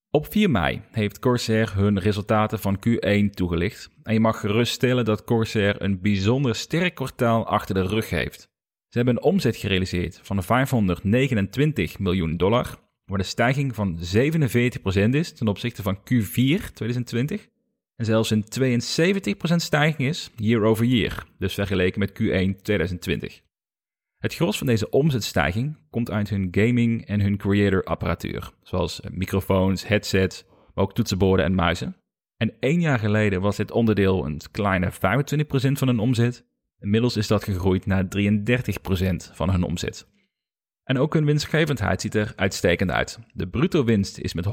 Op 0.09 0.31
4 0.31 0.49
mei 0.49 0.81
heeft 0.91 1.19
Corsair 1.19 1.75
hun 1.75 1.99
resultaten 1.99 2.59
van 2.59 2.79
Q1 2.79 3.29
toegelicht. 3.29 3.89
En 4.03 4.13
je 4.13 4.19
mag 4.19 4.39
geruststellen 4.39 5.05
dat 5.05 5.23
Corsair 5.23 5.81
een 5.81 6.01
bijzonder 6.01 6.55
sterk 6.55 6.95
kwartaal 6.95 7.47
achter 7.47 7.75
de 7.75 7.87
rug 7.87 8.09
heeft. 8.09 8.50
Ze 8.91 8.97
hebben 8.97 9.15
een 9.15 9.23
omzet 9.23 9.55
gerealiseerd 9.55 10.19
van 10.23 10.43
529 10.43 11.99
miljoen 11.99 12.37
dollar, 12.37 12.79
waar 13.05 13.17
de 13.17 13.23
stijging 13.23 13.75
van 13.75 13.99
47% 13.99 15.09
is 15.09 15.31
ten 15.31 15.47
opzichte 15.47 15.81
van 15.81 15.97
Q4 15.97 16.73
2020. 16.73 17.47
En 17.95 18.05
zelfs 18.05 18.29
een 18.29 18.43
72% 18.43 19.55
stijging 19.55 20.09
is 20.09 20.31
year 20.35 20.63
over 20.63 20.85
year, 20.85 21.25
dus 21.37 21.53
vergeleken 21.53 21.99
met 21.99 22.09
Q1 22.09 22.61
2020. 22.61 23.41
Het 24.17 24.35
gros 24.35 24.57
van 24.57 24.67
deze 24.67 24.89
omzetstijging 24.89 25.77
komt 25.89 26.11
uit 26.11 26.29
hun 26.29 26.47
gaming 26.51 27.05
en 27.05 27.21
hun 27.21 27.37
creator 27.37 27.83
apparatuur, 27.83 28.51
zoals 28.63 29.01
microfoons, 29.11 29.87
headsets, 29.87 30.45
maar 30.73 30.83
ook 30.83 30.93
toetsenborden 30.93 31.45
en 31.45 31.55
muizen. 31.55 31.95
En 32.37 32.53
één 32.59 32.81
jaar 32.81 32.99
geleden 32.99 33.41
was 33.41 33.55
dit 33.55 33.71
onderdeel 33.71 34.25
een 34.25 34.39
kleine 34.51 34.91
25% 34.91 34.95
van 35.71 35.87
hun 35.87 35.99
omzet. 35.99 36.49
Inmiddels 36.81 37.17
is 37.17 37.27
dat 37.27 37.43
gegroeid 37.43 37.85
naar 37.85 38.03
33% 38.03 38.07
van 39.33 39.49
hun 39.49 39.63
omzet. 39.63 40.07
En 40.83 40.97
ook 40.97 41.13
hun 41.13 41.25
winstgevendheid 41.25 42.01
ziet 42.01 42.15
er 42.15 42.33
uitstekend 42.35 42.91
uit. 42.91 43.19
De 43.33 43.47
bruto 43.47 43.83
winst 43.83 44.17
is 44.17 44.33
met 44.33 44.45
104% 44.45 44.49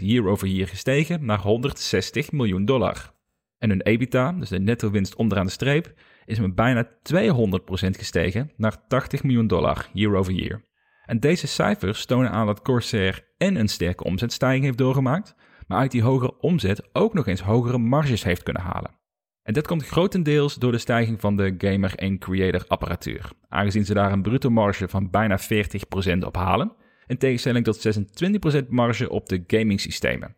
year 0.00 0.26
over 0.26 0.48
year 0.48 0.68
gestegen 0.68 1.24
naar 1.24 1.38
160 1.40 2.32
miljoen 2.32 2.64
dollar. 2.64 3.14
En 3.58 3.68
hun 3.68 3.82
EBITDA, 3.82 4.32
dus 4.32 4.48
de 4.48 4.60
netto 4.60 4.90
winst 4.90 5.16
onderaan 5.16 5.46
de 5.46 5.52
streep, 5.52 5.94
is 6.24 6.38
met 6.38 6.54
bijna 6.54 6.88
200% 6.88 6.90
gestegen 7.90 8.50
naar 8.56 8.86
80 8.86 9.22
miljoen 9.22 9.46
dollar 9.46 9.88
year 9.92 10.14
over 10.14 10.32
year. 10.32 10.62
En 11.04 11.20
deze 11.20 11.46
cijfers 11.46 12.06
tonen 12.06 12.30
aan 12.30 12.46
dat 12.46 12.62
Corsair 12.62 13.26
en 13.36 13.56
een 13.56 13.68
sterke 13.68 14.04
omzetstijging 14.04 14.64
heeft 14.64 14.78
doorgemaakt, 14.78 15.34
maar 15.66 15.78
uit 15.78 15.90
die 15.90 16.02
hogere 16.02 16.38
omzet 16.40 16.88
ook 16.92 17.14
nog 17.14 17.26
eens 17.26 17.40
hogere 17.40 17.78
marges 17.78 18.24
heeft 18.24 18.42
kunnen 18.42 18.62
halen. 18.62 18.97
En 19.48 19.54
dat 19.54 19.66
komt 19.66 19.86
grotendeels 19.86 20.54
door 20.54 20.72
de 20.72 20.78
stijging 20.78 21.20
van 21.20 21.36
de 21.36 21.54
gamer 21.58 21.94
en 21.94 22.18
creator 22.18 22.64
apparatuur, 22.66 23.30
aangezien 23.48 23.84
ze 23.84 23.94
daar 23.94 24.12
een 24.12 24.22
bruto 24.22 24.50
marge 24.50 24.88
van 24.88 25.10
bijna 25.10 25.38
40% 25.40 26.18
op 26.18 26.36
halen, 26.36 26.72
in 27.06 27.18
tegenstelling 27.18 27.64
tot 27.64 28.08
26% 28.64 28.68
marge 28.68 29.10
op 29.10 29.28
de 29.28 29.44
gaming 29.46 29.80
systemen. 29.80 30.36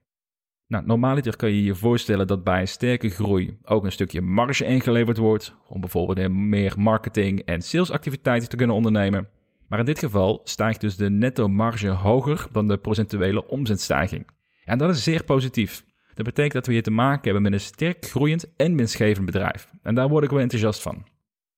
Nou, 0.67 0.87
normaliter 0.87 1.37
kan 1.37 1.51
je 1.51 1.65
je 1.65 1.75
voorstellen 1.75 2.27
dat 2.27 2.45
bij 2.45 2.67
sterke 2.67 3.09
groei 3.09 3.59
ook 3.63 3.85
een 3.85 3.93
stukje 3.93 4.21
marge 4.21 4.65
ingeleverd 4.65 5.17
wordt, 5.17 5.55
om 5.69 5.81
bijvoorbeeld 5.81 6.33
meer 6.33 6.75
marketing 6.77 7.41
en 7.41 7.63
salesactiviteiten 7.63 8.49
te 8.49 8.57
kunnen 8.57 8.77
ondernemen. 8.77 9.29
Maar 9.69 9.79
in 9.79 9.85
dit 9.85 9.99
geval 9.99 10.41
stijgt 10.45 10.81
dus 10.81 10.97
de 10.97 11.11
netto 11.11 11.49
marge 11.49 11.89
hoger 11.89 12.47
dan 12.53 12.69
de 12.69 12.79
procentuele 12.79 13.47
omzetstijging. 13.47 14.27
En 14.65 14.79
dat 14.79 14.91
is 14.91 15.03
zeer 15.03 15.25
positief. 15.25 15.85
Dat 16.21 16.29
betekent 16.29 16.55
dat 16.55 16.67
we 16.67 16.73
hier 16.73 16.83
te 16.83 16.91
maken 16.91 17.23
hebben 17.23 17.43
met 17.43 17.53
een 17.53 17.61
sterk 17.61 18.07
groeiend 18.07 18.57
en 18.57 18.77
winstgevend 18.77 19.27
bedrijf. 19.27 19.71
En 19.83 19.95
daar 19.95 20.09
word 20.09 20.25
ik 20.25 20.31
wel 20.31 20.41
enthousiast 20.41 20.83
van. 20.83 21.07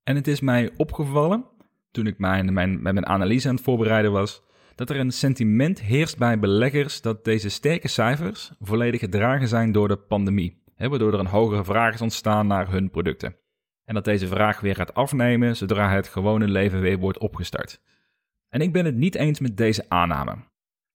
En 0.02 0.16
het 0.16 0.26
is 0.26 0.40
mij 0.40 0.70
opgevallen, 0.76 1.44
toen 1.90 2.06
ik 2.06 2.18
mijn, 2.18 2.52
mijn, 2.52 2.82
met 2.82 2.94
mijn 2.94 3.06
analyse 3.06 3.48
aan 3.48 3.54
het 3.54 3.64
voorbereiden 3.64 4.12
was, 4.12 4.42
dat 4.74 4.90
er 4.90 4.96
een 4.96 5.10
sentiment 5.10 5.80
heerst 5.80 6.18
bij 6.18 6.38
beleggers 6.38 7.00
dat 7.00 7.24
deze 7.24 7.48
sterke 7.48 7.88
cijfers 7.88 8.52
volledig 8.60 9.00
gedragen 9.00 9.48
zijn 9.48 9.72
door 9.72 9.88
de 9.88 9.96
pandemie, 9.96 10.62
waardoor 10.76 11.12
er 11.12 11.18
een 11.18 11.26
hogere 11.26 11.64
vraag 11.64 11.94
is 11.94 12.00
ontstaan 12.00 12.46
naar 12.46 12.70
hun 12.70 12.90
producten. 12.90 13.36
En 13.84 13.94
dat 13.94 14.04
deze 14.04 14.26
vraag 14.26 14.60
weer 14.60 14.74
gaat 14.74 14.94
afnemen 14.94 15.56
zodra 15.56 15.90
het 15.90 16.08
gewone 16.08 16.48
leven 16.48 16.80
weer 16.80 16.98
wordt 16.98 17.18
opgestart. 17.18 17.80
En 18.48 18.60
ik 18.60 18.72
ben 18.72 18.84
het 18.84 18.96
niet 18.96 19.14
eens 19.14 19.40
met 19.40 19.56
deze 19.56 19.84
aanname. 19.88 20.34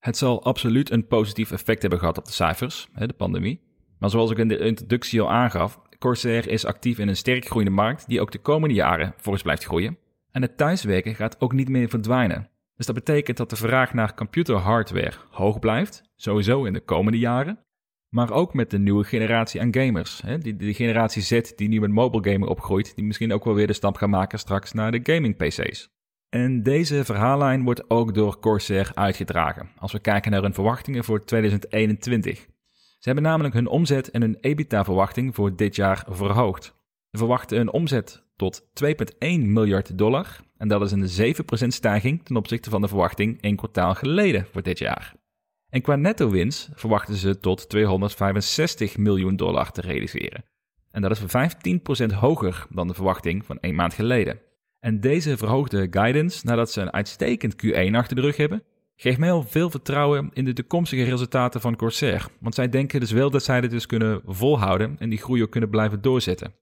Het 0.07 0.17
zal 0.17 0.43
absoluut 0.43 0.91
een 0.91 1.07
positief 1.07 1.51
effect 1.51 1.81
hebben 1.81 1.99
gehad 1.99 2.17
op 2.17 2.25
de 2.25 2.31
cijfers, 2.31 2.87
de 2.93 3.13
pandemie. 3.13 3.61
Maar 3.99 4.09
zoals 4.09 4.31
ik 4.31 4.37
in 4.37 4.47
de 4.47 4.57
introductie 4.57 5.21
al 5.21 5.31
aangaf, 5.31 5.79
Corsair 5.99 6.47
is 6.47 6.65
actief 6.65 6.99
in 6.99 7.07
een 7.07 7.15
sterk 7.15 7.45
groeiende 7.45 7.75
markt 7.75 8.07
die 8.07 8.21
ook 8.21 8.31
de 8.31 8.37
komende 8.37 8.75
jaren 8.75 9.13
volgens 9.17 9.43
blijft 9.43 9.63
groeien. 9.63 9.97
En 10.31 10.41
het 10.41 10.57
thuiswerken 10.57 11.15
gaat 11.15 11.41
ook 11.41 11.53
niet 11.53 11.69
meer 11.69 11.89
verdwijnen. 11.89 12.49
Dus 12.75 12.85
dat 12.85 12.95
betekent 12.95 13.37
dat 13.37 13.49
de 13.49 13.55
vraag 13.55 13.93
naar 13.93 14.15
computerhardware 14.15 15.17
hoog 15.29 15.59
blijft, 15.59 16.03
sowieso 16.15 16.65
in 16.65 16.73
de 16.73 16.83
komende 16.83 17.19
jaren. 17.19 17.59
Maar 18.09 18.31
ook 18.31 18.53
met 18.53 18.71
de 18.71 18.79
nieuwe 18.79 19.03
generatie 19.03 19.61
aan 19.61 19.73
gamers. 19.73 20.21
Hè? 20.21 20.37
Die, 20.37 20.55
die 20.55 20.73
generatie 20.73 21.21
Z 21.21 21.41
die 21.55 21.67
nu 21.67 21.79
met 21.79 21.91
mobile 21.91 22.23
gaming 22.31 22.49
opgroeit, 22.49 22.95
die 22.95 23.05
misschien 23.05 23.33
ook 23.33 23.45
wel 23.45 23.53
weer 23.53 23.67
de 23.67 23.73
stap 23.73 23.95
gaan 23.95 24.09
maken 24.09 24.39
straks 24.39 24.73
naar 24.73 24.91
de 24.91 25.13
gaming 25.13 25.35
PC's. 25.35 25.89
En 26.29 26.63
deze 26.63 27.05
verhaallijn 27.05 27.63
wordt 27.63 27.89
ook 27.89 28.13
door 28.13 28.39
Corsair 28.39 28.91
uitgedragen, 28.93 29.69
als 29.77 29.91
we 29.91 29.99
kijken 29.99 30.31
naar 30.31 30.41
hun 30.41 30.53
verwachtingen 30.53 31.03
voor 31.03 31.25
2021. 31.25 32.47
Ze 32.99 33.13
hebben 33.13 33.23
namelijk 33.23 33.53
hun 33.53 33.67
omzet 33.67 34.11
en 34.11 34.21
hun 34.21 34.37
EBITDA-verwachting 34.41 35.35
voor 35.35 35.55
dit 35.55 35.75
jaar 35.75 36.05
verhoogd. 36.09 36.63
Ze 37.11 37.17
verwachten 37.17 37.59
een 37.59 37.71
omzet 37.71 38.23
tot 38.35 38.61
2,1 38.83 39.05
miljard 39.39 39.97
dollar. 39.97 40.39
En 40.57 40.67
dat 40.67 40.81
is 40.81 41.17
een 41.17 41.35
7% 41.65 41.67
stijging 41.67 42.25
ten 42.25 42.35
opzichte 42.35 42.69
van 42.69 42.81
de 42.81 42.87
verwachting 42.87 43.41
één 43.41 43.55
kwartaal 43.55 43.95
geleden 43.95 44.47
voor 44.51 44.61
dit 44.61 44.79
jaar. 44.79 45.15
En 45.69 45.81
qua 45.81 45.95
netto-winst 45.95 46.69
verwachten 46.73 47.15
ze 47.15 47.39
tot 47.39 47.69
265 47.69 48.97
miljoen 48.97 49.35
dollar 49.35 49.71
te 49.71 49.81
realiseren. 49.81 50.45
En 50.91 51.01
dat 51.01 51.11
is 51.11 51.21
15% 52.11 52.13
hoger 52.13 52.67
dan 52.69 52.87
de 52.87 52.93
verwachting 52.93 53.45
van 53.45 53.59
één 53.59 53.75
maand 53.75 53.93
geleden. 53.93 54.39
En 54.79 54.99
deze 54.99 55.37
verhoogde 55.37 55.87
guidance, 55.91 56.45
nadat 56.45 56.71
ze 56.71 56.81
een 56.81 56.93
uitstekend 56.93 57.55
Q1 57.65 57.91
achter 57.91 58.15
de 58.15 58.21
rug 58.21 58.37
hebben, 58.37 58.63
geeft 58.95 59.17
mij 59.17 59.31
al 59.31 59.43
veel 59.43 59.69
vertrouwen 59.69 60.29
in 60.33 60.45
de 60.45 60.53
toekomstige 60.53 61.03
resultaten 61.03 61.61
van 61.61 61.75
Corsair. 61.75 62.27
Want 62.39 62.55
zij 62.55 62.69
denken 62.69 62.99
dus 62.99 63.11
wel 63.11 63.29
dat 63.29 63.43
zij 63.43 63.61
dit 63.61 63.71
dus 63.71 63.85
kunnen 63.85 64.21
volhouden 64.25 64.95
en 64.99 65.09
die 65.09 65.17
groei 65.17 65.43
ook 65.43 65.51
kunnen 65.51 65.69
blijven 65.69 66.01
doorzetten. 66.01 66.53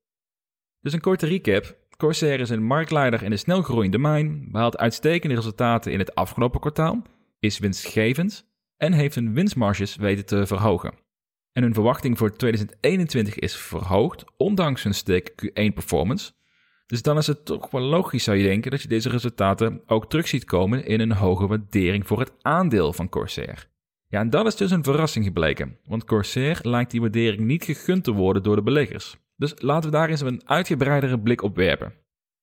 Dus 0.79 0.93
een 0.93 1.01
korte 1.01 1.25
recap. 1.25 1.77
Corsair 1.98 2.39
is 2.39 2.50
een 2.50 2.63
marktleider 2.63 3.24
in 3.24 3.29
de 3.29 3.38
snelgroeiende 3.38 3.98
mijn, 3.98 4.51
behaalt 4.51 4.77
uitstekende 4.77 5.36
resultaten 5.36 5.91
in 5.91 6.00
het 6.00 6.15
afgelopen 6.15 6.60
kwartaal, 6.60 7.01
is 7.39 7.60
winstgevend 7.60 8.48
en 8.77 8.93
heeft 8.93 9.15
hun 9.15 9.34
winstmarges 9.34 9.95
weten 9.95 10.25
te 10.25 10.48
verhogen. 10.48 10.93
En 11.51 11.63
hun 11.63 11.74
verwachting 11.74 12.17
voor 12.17 12.36
2021 12.36 13.39
is 13.39 13.55
verhoogd, 13.55 14.24
ondanks 14.38 14.84
hun 14.84 14.93
sterke 14.93 15.50
Q1-performance. 15.50 16.34
Dus 16.86 17.01
dan 17.01 17.18
is 17.18 17.27
het 17.27 17.46
toch 17.46 17.72
wel 17.72 17.82
logisch, 17.82 18.24
zou 18.24 18.38
je 18.38 18.44
denken, 18.44 18.72
dat 18.72 18.82
je 18.82 18.88
deze 18.88 19.10
resultaten 19.10 19.82
ook 19.86 20.10
terug 20.10 20.27
ziet 20.27 20.46
komen 20.46 20.86
in 20.86 21.00
een 21.00 21.12
hoge 21.12 21.48
waardering 21.48 22.08
voor 22.08 22.20
het 22.20 22.34
aandeel 22.42 22.94
van 22.94 23.10
Corsair. 23.10 23.68
Ja, 24.08 24.20
en 24.20 24.30
dat 24.30 24.46
is 24.46 24.56
dus 24.56 24.72
een 24.72 24.84
verrassing 24.84 25.25
gebleken, 25.25 25.77
want 25.84 26.06
Corsair 26.06 26.60
lijkt 26.62 26.92
die 26.92 27.01
waardering 27.01 27.42
niet 27.42 27.63
gegund 27.63 28.04
te 28.04 28.12
worden 28.12 28.44
door 28.44 28.56
de 28.56 28.63
beleggers. 28.63 29.18
Dus 29.36 29.54
laten 29.58 29.89
we 29.89 29.96
daar 29.96 30.10
eens 30.10 30.22
een 30.22 30.42
uitgebreidere 30.50 31.20
blik 31.20 31.42
op 31.42 31.56
werpen. 31.56 31.94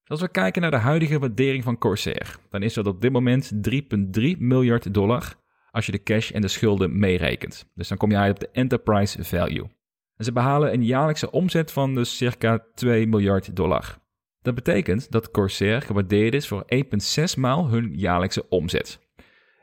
Als 0.04 0.20
we 0.20 0.28
kijken 0.28 0.62
naar 0.62 0.70
de 0.70 0.76
huidige 0.76 1.18
waardering 1.18 1.64
van 1.64 1.78
Corsair, 1.78 2.36
dan 2.50 2.62
is 2.62 2.74
dat 2.74 2.86
op 2.86 3.00
dit 3.00 3.12
moment 3.12 3.52
3,3 3.70 4.38
miljard 4.38 4.94
dollar 4.94 5.34
als 5.70 5.86
je 5.86 5.92
de 5.92 6.02
cash 6.02 6.30
en 6.30 6.40
de 6.40 6.48
schulden 6.48 6.98
meerekent. 6.98 7.70
Dus 7.74 7.88
dan 7.88 7.98
kom 7.98 8.10
je 8.10 8.16
uit 8.16 8.32
op 8.32 8.40
de 8.40 8.48
enterprise 8.52 9.24
value. 9.24 9.70
En 10.16 10.24
ze 10.24 10.32
behalen 10.32 10.72
een 10.72 10.84
jaarlijkse 10.84 11.30
omzet 11.30 11.72
van 11.72 11.94
dus 11.94 12.16
circa 12.16 12.64
2 12.74 13.06
miljard 13.06 13.56
dollar. 13.56 14.01
Dat 14.42 14.54
betekent 14.54 15.10
dat 15.10 15.30
Corsair 15.30 15.82
gewaardeerd 15.82 16.34
is 16.34 16.48
voor 16.48 16.64
1,6 16.74 17.38
maal 17.38 17.68
hun 17.68 17.92
jaarlijkse 17.94 18.48
omzet. 18.48 19.00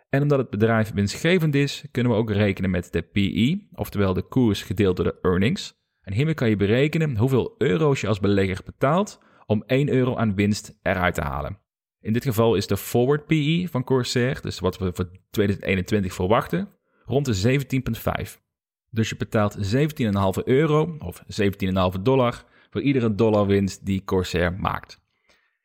En 0.10 0.22
omdat 0.22 0.40
het 0.40 0.50
bedrijf 0.50 0.92
winstgevend 0.94 1.56
is, 1.56 1.84
kunnen 1.92 2.12
we 2.12 2.18
ook 2.18 2.32
rekenen 2.32 2.70
met 2.70 2.92
de 2.92 3.02
PE, 3.02 3.68
oftewel 3.74 4.14
de 4.14 4.28
koers 4.28 4.62
gedeeld 4.62 4.96
door 4.96 5.06
de 5.06 5.20
earnings. 5.22 5.78
En 6.02 6.14
hiermee 6.14 6.34
kan 6.34 6.50
je 6.50 6.56
berekenen 6.56 7.18
hoeveel 7.18 7.56
euro's 7.58 8.02
je 8.02 8.08
als 8.08 8.20
belegger 8.20 8.62
betaalt 8.66 9.20
om 9.46 9.64
1 9.68 9.90
euro 9.90 10.16
aan 10.16 10.36
winst 10.36 10.80
eruit 10.82 11.16
te 11.16 11.22
halen. 11.22 11.58
In 12.02 12.14
dit 12.14 12.24
geval 12.24 12.56
is 12.56 12.68
de 12.68 12.78
forward 12.78 13.26
PE 13.26 13.68
van 13.70 13.84
Corsair, 13.84 14.42
dus 14.42 14.60
wat 14.60 14.78
we 14.78 14.92
voor 14.94 15.10
2021 15.30 16.14
verwachten, 16.14 16.70
rond 17.06 17.26
de 17.26 17.60
17,5. 18.28 18.38
Dus 18.90 19.10
je 19.10 19.16
betaalt 19.16 19.76
17,5 19.76 20.44
euro 20.44 20.96
of 21.00 21.24
17,5 21.96 22.02
dollar 22.02 22.46
voor 22.70 22.82
iedere 22.82 23.16
dollar 23.16 23.48
winst 23.48 23.86
die 23.86 24.04
Corsair 24.04 24.54
maakt. 24.54 25.00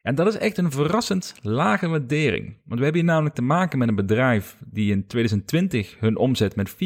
En 0.03 0.15
dat 0.15 0.27
is 0.27 0.37
echt 0.37 0.59
een 0.59 0.71
verrassend 0.71 1.35
lage 1.43 1.89
waardering. 1.89 2.47
Want 2.65 2.79
we 2.79 2.85
hebben 2.85 3.03
hier 3.03 3.11
namelijk 3.11 3.35
te 3.35 3.43
maken 3.43 3.79
met 3.79 3.89
een 3.89 3.95
bedrijf 3.95 4.59
die 4.67 4.91
in 4.91 5.07
2020 5.07 6.01
hun 6.01 6.17
omzet 6.17 6.57
met 6.57 6.73
54% 6.73 6.77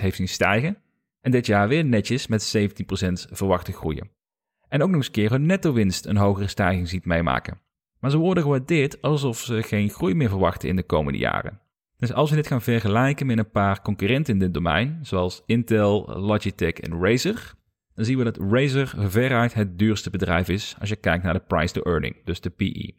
heeft 0.00 0.16
zien 0.16 0.28
stijgen 0.28 0.76
en 1.20 1.30
dit 1.30 1.46
jaar 1.46 1.68
weer 1.68 1.84
netjes 1.84 2.26
met 2.26 2.56
17% 2.56 2.62
verwachte 3.30 3.72
groeien. 3.72 4.10
En 4.68 4.82
ook 4.82 4.88
nog 4.88 4.96
eens 4.96 5.06
een 5.06 5.12
keer 5.12 5.30
hun 5.30 5.46
netto-winst 5.46 6.06
een 6.06 6.16
hogere 6.16 6.48
stijging 6.48 6.88
ziet 6.88 7.04
meemaken. 7.04 7.60
Maar 8.00 8.10
ze 8.10 8.16
worden 8.16 8.42
gewaardeerd 8.42 9.02
alsof 9.02 9.38
ze 9.38 9.62
geen 9.62 9.90
groei 9.90 10.14
meer 10.14 10.28
verwachten 10.28 10.68
in 10.68 10.76
de 10.76 10.82
komende 10.82 11.18
jaren. 11.18 11.60
Dus 11.96 12.12
als 12.12 12.30
we 12.30 12.36
dit 12.36 12.46
gaan 12.46 12.62
vergelijken 12.62 13.26
met 13.26 13.38
een 13.38 13.50
paar 13.50 13.82
concurrenten 13.82 14.32
in 14.32 14.38
dit 14.38 14.54
domein, 14.54 14.98
zoals 15.02 15.42
Intel, 15.46 16.18
Logitech 16.18 16.72
en 16.72 17.00
Razer, 17.00 17.54
dan 17.98 18.06
zien 18.06 18.18
we 18.18 18.24
dat 18.24 18.38
Razer 18.50 18.94
veruit 18.96 19.54
het 19.54 19.78
duurste 19.78 20.10
bedrijf 20.10 20.48
is 20.48 20.74
als 20.80 20.88
je 20.88 20.96
kijkt 20.96 21.24
naar 21.24 21.32
de 21.32 21.42
price 21.46 21.72
to 21.72 21.82
earning, 21.82 22.16
dus 22.24 22.40
de 22.40 22.50
PE. 22.50 22.94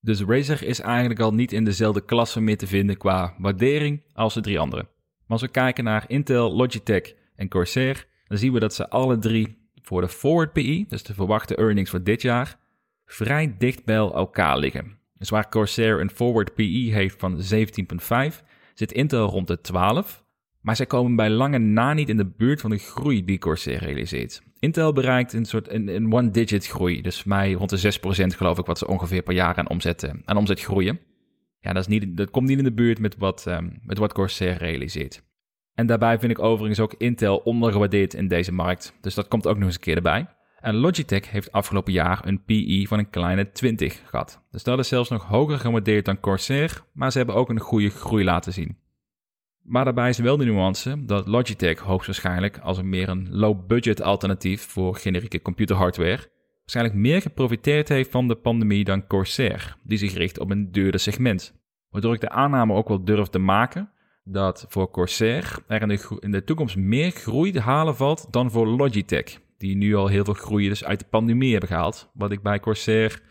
Dus 0.00 0.20
Razer 0.20 0.62
is 0.62 0.80
eigenlijk 0.80 1.20
al 1.20 1.34
niet 1.34 1.52
in 1.52 1.64
dezelfde 1.64 2.04
klasse 2.04 2.40
meer 2.40 2.56
te 2.56 2.66
vinden 2.66 2.96
qua 2.96 3.34
waardering 3.38 4.02
als 4.12 4.34
de 4.34 4.40
drie 4.40 4.58
anderen. 4.58 4.84
Maar 4.84 5.28
als 5.28 5.40
we 5.40 5.48
kijken 5.48 5.84
naar 5.84 6.04
Intel, 6.06 6.56
Logitech 6.56 7.14
en 7.36 7.48
Corsair, 7.48 8.06
dan 8.26 8.38
zien 8.38 8.52
we 8.52 8.60
dat 8.60 8.74
ze 8.74 8.88
alle 8.88 9.18
drie 9.18 9.68
voor 9.82 10.00
de 10.00 10.08
forward 10.08 10.52
PE, 10.52 10.84
dus 10.88 11.02
de 11.02 11.14
verwachte 11.14 11.56
earnings 11.56 11.90
voor 11.90 12.02
dit 12.02 12.22
jaar, 12.22 12.58
vrij 13.06 13.54
dicht 13.58 13.84
bij 13.84 13.96
elkaar 13.96 14.58
liggen. 14.58 14.98
Dus 15.18 15.30
waar 15.30 15.48
Corsair 15.48 16.00
een 16.00 16.10
forward 16.10 16.54
PE 16.54 16.90
heeft 16.92 17.18
van 17.18 17.40
17,5, 18.32 18.42
zit 18.74 18.92
Intel 18.92 19.28
rond 19.28 19.46
de 19.46 19.60
12, 19.60 20.23
maar 20.64 20.76
zij 20.76 20.86
komen 20.86 21.16
bij 21.16 21.30
lange 21.30 21.58
na 21.58 21.92
niet 21.92 22.08
in 22.08 22.16
de 22.16 22.26
buurt 22.36 22.60
van 22.60 22.70
de 22.70 22.78
groei 22.78 23.24
die 23.24 23.38
Corsair 23.38 23.78
realiseert. 23.78 24.42
Intel 24.58 24.92
bereikt 24.92 25.32
een 25.32 25.44
soort 25.44 25.70
een, 25.70 26.12
one-digit 26.12 26.66
groei, 26.66 27.02
dus 27.02 27.24
mij 27.24 27.52
rond 27.52 27.70
de 27.70 27.92
6% 27.92 28.36
geloof 28.36 28.58
ik 28.58 28.66
wat 28.66 28.78
ze 28.78 28.86
ongeveer 28.86 29.22
per 29.22 29.34
jaar 29.34 29.56
aan 29.56 29.68
omzet, 29.68 30.10
aan 30.24 30.36
omzet 30.36 30.60
groeien. 30.60 31.00
Ja, 31.60 31.72
dat, 31.72 31.82
is 31.82 31.88
niet, 31.88 32.16
dat 32.16 32.30
komt 32.30 32.48
niet 32.48 32.58
in 32.58 32.64
de 32.64 32.72
buurt 32.72 32.98
met 32.98 33.16
wat, 33.18 33.44
um, 33.48 33.78
met 33.82 33.98
wat 33.98 34.12
Corsair 34.12 34.56
realiseert. 34.56 35.22
En 35.74 35.86
daarbij 35.86 36.18
vind 36.18 36.32
ik 36.32 36.38
overigens 36.38 36.80
ook 36.80 36.94
Intel 36.98 37.36
ondergewaardeerd 37.36 38.14
in 38.14 38.28
deze 38.28 38.52
markt. 38.52 38.94
Dus 39.00 39.14
dat 39.14 39.28
komt 39.28 39.46
ook 39.46 39.56
nog 39.56 39.64
eens 39.64 39.74
een 39.74 39.80
keer 39.80 39.96
erbij. 39.96 40.26
En 40.60 40.74
Logitech 40.74 41.30
heeft 41.30 41.52
afgelopen 41.52 41.92
jaar 41.92 42.26
een 42.26 42.44
PE 42.44 42.84
van 42.88 42.98
een 42.98 43.10
kleine 43.10 43.52
20 43.52 44.02
gehad. 44.04 44.42
Dus 44.50 44.62
dat 44.62 44.78
is 44.78 44.88
zelfs 44.88 45.10
nog 45.10 45.24
hoger 45.24 45.58
gewaardeerd 45.58 46.04
dan 46.04 46.20
Corsair, 46.20 46.84
maar 46.92 47.12
ze 47.12 47.18
hebben 47.18 47.36
ook 47.36 47.48
een 47.48 47.60
goede 47.60 47.90
groei 47.90 48.24
laten 48.24 48.52
zien. 48.52 48.82
Maar 49.64 49.84
daarbij 49.84 50.08
is 50.08 50.18
wel 50.18 50.36
de 50.36 50.44
nuance 50.44 51.04
dat 51.04 51.26
Logitech 51.26 51.78
hoogstwaarschijnlijk 51.78 52.58
als 52.58 52.78
een 52.78 52.88
meer 52.88 53.08
een 53.08 53.28
low-budget 53.30 54.02
alternatief 54.02 54.62
voor 54.62 54.96
generieke 54.96 55.42
computerhardware 55.42 56.32
waarschijnlijk 56.64 56.96
meer 56.96 57.22
geprofiteerd 57.22 57.88
heeft 57.88 58.10
van 58.10 58.28
de 58.28 58.34
pandemie 58.34 58.84
dan 58.84 59.06
Corsair, 59.06 59.76
die 59.82 59.98
zich 59.98 60.14
richt 60.14 60.38
op 60.38 60.50
een 60.50 60.72
duurder 60.72 61.00
segment. 61.00 61.54
Waardoor 61.90 62.14
ik 62.14 62.20
de 62.20 62.30
aanname 62.30 62.74
ook 62.74 62.88
wel 62.88 63.04
durf 63.04 63.28
te 63.28 63.38
maken 63.38 63.90
dat 64.24 64.66
voor 64.68 64.90
Corsair 64.90 65.56
er 65.66 65.82
in 65.82 65.88
de, 65.88 66.16
in 66.20 66.30
de 66.30 66.44
toekomst 66.44 66.76
meer 66.76 67.10
groei 67.10 67.52
te 67.52 67.60
halen 67.60 67.96
valt 67.96 68.32
dan 68.32 68.50
voor 68.50 68.66
Logitech, 68.66 69.40
die 69.58 69.76
nu 69.76 69.94
al 69.94 70.06
heel 70.06 70.24
veel 70.24 70.34
groei 70.34 70.68
dus 70.68 70.84
uit 70.84 70.98
de 70.98 71.06
pandemie 71.10 71.50
hebben 71.50 71.68
gehaald. 71.68 72.10
Wat 72.14 72.30
ik 72.30 72.42
bij 72.42 72.60
Corsair, 72.60 73.22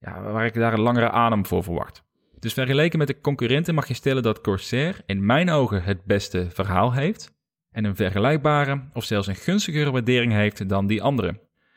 ja, 0.00 0.22
waar 0.22 0.46
ik 0.46 0.54
daar 0.54 0.72
een 0.72 0.80
langere 0.80 1.10
adem 1.10 1.46
voor 1.46 1.62
verwacht. 1.62 2.04
Dus 2.38 2.52
vergeleken 2.52 2.98
met 2.98 3.08
de 3.08 3.20
concurrenten 3.20 3.74
mag 3.74 3.88
je 3.88 3.94
stellen 3.94 4.22
dat 4.22 4.40
Corsair 4.40 5.00
in 5.06 5.26
mijn 5.26 5.50
ogen 5.50 5.82
het 5.82 6.04
beste 6.04 6.46
verhaal 6.50 6.92
heeft 6.92 7.34
en 7.70 7.84
een 7.84 7.96
vergelijkbare 7.96 8.80
of 8.92 9.04
zelfs 9.04 9.26
een 9.26 9.36
gunstigere 9.36 9.90
waardering 9.90 10.32
heeft 10.32 10.68
dan 10.68 10.86
die 10.86 11.02
andere. 11.02 11.28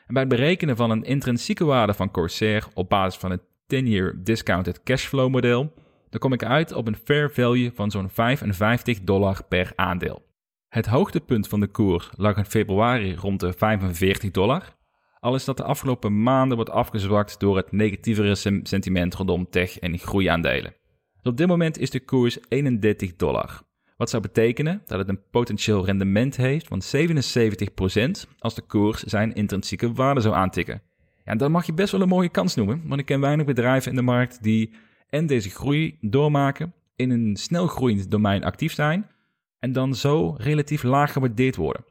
En 0.06 0.14
bij 0.14 0.22
het 0.22 0.28
berekenen 0.28 0.76
van 0.76 0.90
een 0.90 1.04
intrinsieke 1.04 1.64
waarde 1.64 1.94
van 1.94 2.10
Corsair 2.10 2.66
op 2.74 2.88
basis 2.88 3.20
van 3.20 3.30
het 3.30 3.40
10-year 3.74 4.14
discounted 4.24 4.82
cashflow 4.82 5.30
model, 5.30 5.72
dan 6.08 6.20
kom 6.20 6.32
ik 6.32 6.44
uit 6.44 6.72
op 6.72 6.86
een 6.86 6.96
fair 7.04 7.30
value 7.30 7.70
van 7.74 7.90
zo'n 7.90 8.10
55 8.10 9.00
dollar 9.00 9.44
per 9.48 9.72
aandeel. 9.76 10.28
Het 10.68 10.86
hoogtepunt 10.86 11.48
van 11.48 11.60
de 11.60 11.66
koers 11.66 12.10
lag 12.16 12.36
in 12.36 12.44
februari 12.44 13.14
rond 13.14 13.40
de 13.40 13.52
45 13.52 14.30
dollar, 14.30 14.76
al 15.20 15.34
is 15.34 15.44
dat 15.44 15.56
de 15.56 15.62
afgelopen 15.62 16.22
maanden 16.22 16.56
wordt 16.56 16.70
afgezwakt 16.70 17.40
door 17.40 17.56
het 17.56 17.72
negatievere 17.72 18.34
sentiment 18.62 19.14
rondom 19.14 19.50
tech- 19.50 19.78
en 19.78 19.98
groeiaandelen. 19.98 20.74
op 21.22 21.36
dit 21.36 21.46
moment 21.46 21.78
is 21.78 21.90
de 21.90 22.00
koers 22.00 22.38
31 22.48 23.16
dollar. 23.16 23.62
Wat 23.96 24.10
zou 24.10 24.22
betekenen 24.22 24.82
dat 24.86 24.98
het 24.98 25.08
een 25.08 25.22
potentieel 25.30 25.84
rendement 25.84 26.36
heeft 26.36 26.66
van 26.66 26.82
77% 26.82 28.26
als 28.38 28.54
de 28.54 28.62
koers 28.62 29.02
zijn 29.02 29.34
intrinsieke 29.34 29.92
waarde 29.92 30.20
zou 30.20 30.34
aantikken. 30.34 30.82
Ja, 31.24 31.34
dat 31.34 31.50
mag 31.50 31.66
je 31.66 31.72
best 31.72 31.92
wel 31.92 32.00
een 32.00 32.08
mooie 32.08 32.28
kans 32.28 32.54
noemen, 32.54 32.82
want 32.84 33.00
ik 33.00 33.06
ken 33.06 33.20
weinig 33.20 33.46
bedrijven 33.46 33.90
in 33.90 33.96
de 33.96 34.02
markt 34.02 34.42
die 34.42 34.72
en 35.08 35.26
deze 35.26 35.50
groei 35.50 35.98
doormaken, 36.00 36.74
in 36.96 37.10
een 37.10 37.36
snel 37.36 37.66
groeiend 37.66 38.10
domein 38.10 38.44
actief 38.44 38.72
zijn 38.72 39.10
en 39.58 39.72
dan 39.72 39.94
zo 39.94 40.34
relatief 40.38 40.82
laag 40.82 41.12
gewaardeerd 41.12 41.56
worden. 41.56 41.84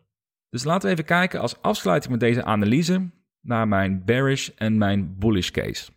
Dus 0.49 0.63
laten 0.63 0.87
we 0.87 0.93
even 0.93 1.05
kijken 1.05 1.39
als 1.39 1.61
afsluiting 1.61 2.11
met 2.11 2.19
deze 2.19 2.43
analyse 2.43 3.09
naar 3.41 3.67
mijn 3.67 4.05
bearish 4.05 4.49
en 4.55 4.77
mijn 4.77 5.15
bullish 5.17 5.49
case. 5.49 5.91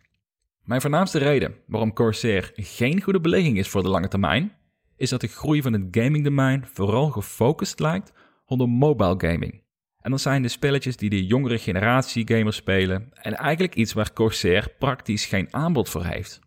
Mijn 0.63 0.81
voornaamste 0.81 1.17
reden 1.17 1.55
waarom 1.67 1.93
Corsair 1.93 2.51
geen 2.55 3.01
goede 3.01 3.19
belegging 3.19 3.57
is 3.57 3.67
voor 3.67 3.83
de 3.83 3.89
lange 3.89 4.07
termijn, 4.07 4.51
is 4.95 5.09
dat 5.09 5.21
de 5.21 5.27
groei 5.27 5.61
van 5.61 5.73
het 5.73 5.87
gamingdomein 5.91 6.65
vooral 6.73 7.09
gefocust 7.09 7.79
lijkt 7.79 8.13
rondom 8.45 8.69
mobile 8.69 9.15
gaming. 9.17 9.61
En 9.99 10.11
dat 10.11 10.21
zijn 10.21 10.41
de 10.41 10.47
spelletjes 10.47 10.97
die 10.97 11.09
de 11.09 11.25
jongere 11.25 11.57
generatie 11.57 12.27
gamers 12.27 12.55
spelen 12.55 13.09
en 13.13 13.33
eigenlijk 13.33 13.75
iets 13.75 13.93
waar 13.93 14.13
Corsair 14.13 14.75
praktisch 14.79 15.25
geen 15.25 15.53
aanbod 15.53 15.89
voor 15.89 16.05
heeft. 16.05 16.39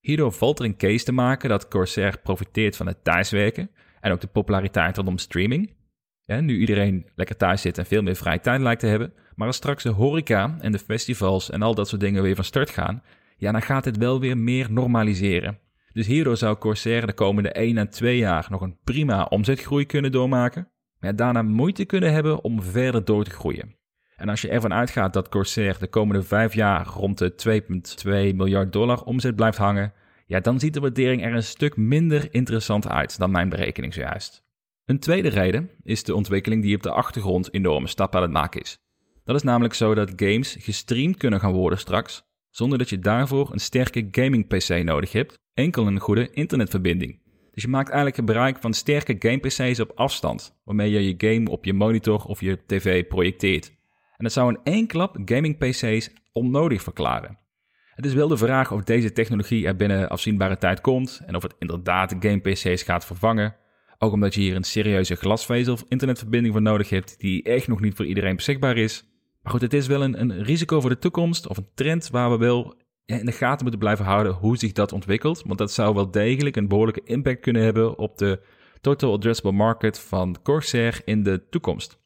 Hierdoor 0.00 0.32
valt 0.32 0.58
er 0.58 0.64
een 0.64 0.76
case 0.76 1.04
te 1.04 1.12
maken 1.12 1.48
dat 1.48 1.68
Corsair 1.68 2.18
profiteert 2.22 2.76
van 2.76 2.86
het 2.86 3.04
thuiswerken 3.04 3.70
en 4.00 4.12
ook 4.12 4.20
de 4.20 4.26
populariteit 4.26 4.96
rondom 4.96 5.18
streaming. 5.18 5.74
Nu 6.40 6.58
iedereen 6.58 7.06
lekker 7.14 7.36
thuis 7.36 7.60
zit 7.60 7.78
en 7.78 7.86
veel 7.86 8.02
meer 8.02 8.16
vrije 8.16 8.40
tijd 8.40 8.60
lijkt 8.60 8.80
te 8.80 8.86
hebben, 8.86 9.12
maar 9.34 9.46
als 9.46 9.56
straks 9.56 9.82
de 9.82 9.88
horeca 9.88 10.56
en 10.60 10.72
de 10.72 10.78
festivals 10.78 11.50
en 11.50 11.62
al 11.62 11.74
dat 11.74 11.88
soort 11.88 12.00
dingen 12.00 12.22
weer 12.22 12.34
van 12.34 12.44
start 12.44 12.70
gaan, 12.70 13.02
ja, 13.36 13.52
dan 13.52 13.62
gaat 13.62 13.84
het 13.84 13.96
wel 13.96 14.20
weer 14.20 14.38
meer 14.38 14.72
normaliseren. 14.72 15.58
Dus 15.92 16.06
hierdoor 16.06 16.36
zou 16.36 16.56
Corsair 16.56 17.06
de 17.06 17.12
komende 17.12 17.52
1 17.52 17.78
à 17.78 17.86
2 17.86 18.16
jaar 18.16 18.46
nog 18.50 18.60
een 18.60 18.78
prima 18.84 19.24
omzetgroei 19.24 19.86
kunnen 19.86 20.12
doormaken, 20.12 20.68
maar 20.98 21.16
daarna 21.16 21.42
moeite 21.42 21.84
kunnen 21.84 22.12
hebben 22.12 22.44
om 22.44 22.62
verder 22.62 23.04
door 23.04 23.24
te 23.24 23.30
groeien. 23.30 23.76
En 24.16 24.28
als 24.28 24.40
je 24.40 24.48
ervan 24.48 24.72
uitgaat 24.72 25.12
dat 25.12 25.28
Corsair 25.28 25.78
de 25.78 25.86
komende 25.86 26.22
5 26.22 26.54
jaar 26.54 26.86
rond 26.86 27.18
de 27.18 27.62
2,2 28.30 28.36
miljard 28.36 28.72
dollar 28.72 29.02
omzet 29.02 29.36
blijft 29.36 29.58
hangen, 29.58 29.92
ja, 30.26 30.40
dan 30.40 30.60
ziet 30.60 30.74
de 30.74 30.80
waardering 30.80 31.24
er 31.24 31.34
een 31.34 31.42
stuk 31.42 31.76
minder 31.76 32.34
interessant 32.34 32.88
uit 32.88 33.18
dan 33.18 33.30
mijn 33.30 33.48
berekening 33.48 33.94
zojuist. 33.94 34.41
Een 34.84 34.98
tweede 34.98 35.28
reden 35.28 35.70
is 35.82 36.02
de 36.04 36.14
ontwikkeling 36.14 36.62
die 36.62 36.76
op 36.76 36.82
de 36.82 36.90
achtergrond 36.90 37.54
enorme 37.54 37.88
stappen 37.88 38.18
aan 38.18 38.24
het 38.24 38.32
maken 38.32 38.60
is. 38.60 38.78
Dat 39.24 39.36
is 39.36 39.42
namelijk 39.42 39.74
zo 39.74 39.94
dat 39.94 40.12
games 40.16 40.56
gestreamd 40.60 41.16
kunnen 41.16 41.40
gaan 41.40 41.52
worden 41.52 41.78
straks, 41.78 42.22
zonder 42.50 42.78
dat 42.78 42.88
je 42.88 42.98
daarvoor 42.98 43.52
een 43.52 43.58
sterke 43.58 44.08
gaming 44.10 44.46
PC 44.46 44.84
nodig 44.84 45.12
hebt, 45.12 45.38
enkel 45.54 45.86
een 45.86 45.98
goede 45.98 46.30
internetverbinding. 46.30 47.20
Dus 47.52 47.62
je 47.62 47.68
maakt 47.68 47.88
eigenlijk 47.88 48.16
gebruik 48.16 48.58
van 48.60 48.72
sterke 48.72 49.16
game 49.18 49.38
PC's 49.38 49.80
op 49.80 49.92
afstand, 49.94 50.60
waarmee 50.64 50.90
je 50.90 51.06
je 51.06 51.14
game 51.16 51.50
op 51.50 51.64
je 51.64 51.72
monitor 51.72 52.24
of 52.24 52.40
je 52.40 52.58
tv 52.66 53.06
projecteert. 53.06 53.68
En 54.16 54.24
dat 54.24 54.32
zou 54.32 54.48
in 54.48 54.60
één 54.72 54.86
klap 54.86 55.16
gaming 55.24 55.58
PC's 55.58 56.10
onnodig 56.32 56.82
verklaren. 56.82 57.38
Het 57.94 58.06
is 58.06 58.14
wel 58.14 58.28
de 58.28 58.36
vraag 58.36 58.72
of 58.72 58.82
deze 58.82 59.12
technologie 59.12 59.66
er 59.66 59.76
binnen 59.76 60.08
afzienbare 60.08 60.58
tijd 60.58 60.80
komt 60.80 61.22
en 61.26 61.36
of 61.36 61.42
het 61.42 61.54
inderdaad 61.58 62.14
game 62.20 62.40
PC's 62.40 62.82
gaat 62.82 63.04
vervangen. 63.04 63.56
Ook 64.02 64.12
omdat 64.12 64.34
je 64.34 64.40
hier 64.40 64.56
een 64.56 64.64
serieuze 64.64 65.14
glasvezel 65.14 65.72
of 65.72 65.84
internetverbinding 65.88 66.54
voor 66.54 66.62
nodig 66.62 66.88
hebt 66.88 67.20
die 67.20 67.42
echt 67.42 67.68
nog 67.68 67.80
niet 67.80 67.94
voor 67.94 68.06
iedereen 68.06 68.36
beschikbaar 68.36 68.76
is. 68.76 69.04
Maar 69.42 69.52
goed, 69.52 69.60
het 69.60 69.74
is 69.74 69.86
wel 69.86 70.02
een, 70.02 70.20
een 70.20 70.42
risico 70.42 70.80
voor 70.80 70.90
de 70.90 70.98
toekomst 70.98 71.46
of 71.48 71.56
een 71.56 71.68
trend 71.74 72.10
waar 72.10 72.30
we 72.30 72.36
wel 72.36 72.74
in 73.04 73.26
de 73.26 73.32
gaten 73.32 73.62
moeten 73.62 73.80
blijven 73.80 74.04
houden 74.04 74.32
hoe 74.32 74.56
zich 74.56 74.72
dat 74.72 74.92
ontwikkelt. 74.92 75.42
Want 75.46 75.58
dat 75.58 75.72
zou 75.72 75.94
wel 75.94 76.10
degelijk 76.10 76.56
een 76.56 76.68
behoorlijke 76.68 77.02
impact 77.04 77.40
kunnen 77.40 77.62
hebben 77.62 77.98
op 77.98 78.18
de 78.18 78.40
total 78.80 79.12
addressable 79.12 79.52
market 79.52 79.98
van 79.98 80.36
Corsair 80.42 81.00
in 81.04 81.22
de 81.22 81.48
toekomst. 81.50 81.98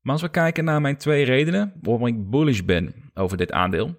Maar 0.00 0.12
als 0.12 0.22
we 0.22 0.30
kijken 0.30 0.64
naar 0.64 0.80
mijn 0.80 0.96
twee 0.96 1.24
redenen 1.24 1.72
waarom 1.82 2.06
ik 2.06 2.30
bullish 2.30 2.60
ben 2.60 2.94
over 3.14 3.36
dit 3.36 3.52
aandeel, 3.52 3.96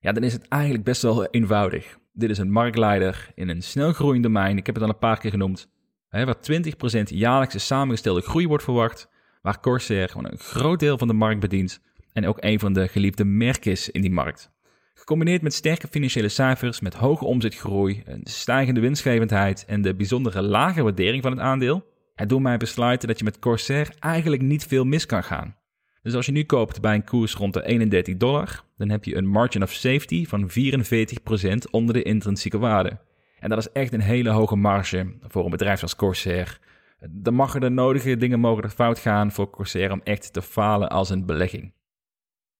ja, 0.00 0.12
dan 0.12 0.22
is 0.22 0.32
het 0.32 0.48
eigenlijk 0.48 0.84
best 0.84 1.02
wel 1.02 1.26
eenvoudig. 1.26 1.98
Dit 2.12 2.30
is 2.30 2.38
een 2.38 2.52
marktleider 2.52 3.30
in 3.34 3.48
een 3.48 3.62
snel 3.62 3.92
groeiend 3.92 4.22
domein. 4.22 4.56
Ik 4.56 4.66
heb 4.66 4.74
het 4.74 4.84
al 4.84 4.90
een 4.90 4.98
paar 4.98 5.18
keer 5.18 5.30
genoemd. 5.30 5.76
Waar 6.10 6.36
20% 6.36 7.02
jaarlijkse 7.04 7.58
samengestelde 7.58 8.20
groei 8.20 8.46
wordt 8.46 8.64
verwacht. 8.64 9.08
Waar 9.42 9.60
Corsair 9.60 10.08
gewoon 10.08 10.30
een 10.30 10.38
groot 10.38 10.80
deel 10.80 10.98
van 10.98 11.08
de 11.08 11.14
markt 11.14 11.40
bedient 11.40 11.80
en 12.12 12.26
ook 12.26 12.36
een 12.40 12.58
van 12.58 12.72
de 12.72 12.88
geliefde 12.88 13.24
merken 13.24 13.70
is 13.70 13.90
in 13.90 14.00
die 14.00 14.10
markt. 14.10 14.50
Gecombineerd 14.94 15.42
met 15.42 15.54
sterke 15.54 15.88
financiële 15.88 16.28
cijfers, 16.28 16.80
met 16.80 16.94
hoge 16.94 17.24
omzetgroei, 17.24 18.02
een 18.04 18.20
stijgende 18.24 18.80
winstgevendheid 18.80 19.64
en 19.64 19.82
de 19.82 19.94
bijzondere 19.94 20.42
lage 20.42 20.82
waardering 20.82 21.22
van 21.22 21.32
het 21.32 21.40
aandeel, 21.40 21.86
het 22.14 22.28
doet 22.28 22.40
mij 22.40 22.56
besluiten 22.56 23.08
dat 23.08 23.18
je 23.18 23.24
met 23.24 23.38
Corsair 23.38 23.94
eigenlijk 23.98 24.42
niet 24.42 24.66
veel 24.66 24.84
mis 24.84 25.06
kan 25.06 25.24
gaan. 25.24 25.56
Dus 26.02 26.14
als 26.14 26.26
je 26.26 26.32
nu 26.32 26.44
koopt 26.44 26.80
bij 26.80 26.94
een 26.94 27.04
koers 27.04 27.34
rond 27.34 27.54
de 27.54 27.64
31 27.64 28.16
dollar, 28.16 28.64
dan 28.76 28.88
heb 28.90 29.04
je 29.04 29.16
een 29.16 29.26
margin 29.26 29.62
of 29.62 29.72
safety 29.72 30.26
van 30.26 30.50
44% 30.50 31.70
onder 31.70 31.94
de 31.94 32.02
intrinsieke 32.02 32.58
waarde. 32.58 32.98
En 33.40 33.48
dat 33.48 33.58
is 33.58 33.72
echt 33.72 33.92
een 33.92 34.00
hele 34.00 34.30
hoge 34.30 34.56
marge 34.56 35.14
voor 35.20 35.44
een 35.44 35.50
bedrijf 35.50 35.82
als 35.82 35.96
Corsair. 35.96 36.58
Dan 37.10 37.34
mag 37.34 37.54
er 37.54 37.60
de 37.60 37.68
nodige 37.68 38.16
dingen 38.16 38.40
mogen 38.40 38.62
er 38.62 38.70
fout 38.70 38.98
gaan 38.98 39.32
voor 39.32 39.50
Corsair 39.50 39.92
om 39.92 40.00
echt 40.04 40.32
te 40.32 40.42
falen 40.42 40.88
als 40.88 41.10
een 41.10 41.26
belegging. 41.26 41.72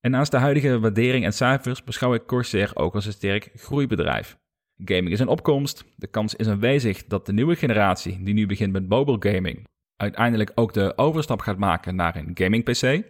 En 0.01 0.11
naast 0.11 0.31
de 0.31 0.37
huidige 0.37 0.81
waardering 0.81 1.25
en 1.25 1.33
cijfers 1.33 1.85
beschouw 1.85 2.15
ik 2.15 2.27
Corsair 2.27 2.71
ook 2.75 2.95
als 2.95 3.07
een 3.07 3.13
sterk 3.13 3.51
groeibedrijf. 3.55 4.39
Gaming 4.85 5.11
is 5.11 5.21
een 5.21 5.29
opkomst. 5.29 5.85
De 5.97 6.07
kans 6.07 6.35
is 6.35 6.49
aanwezig 6.49 7.07
dat 7.07 7.27
de 7.27 7.33
nieuwe 7.33 7.57
generatie, 7.57 8.23
die 8.23 8.35
nu 8.35 8.47
begint 8.47 8.73
met 8.73 8.89
mobile 8.89 9.33
gaming, 9.33 9.67
uiteindelijk 9.97 10.53
ook 10.55 10.73
de 10.73 10.93
overstap 10.97 11.41
gaat 11.41 11.59
maken 11.59 11.95
naar 11.95 12.17
een 12.17 12.31
gaming 12.35 12.65
PC. 12.65 13.03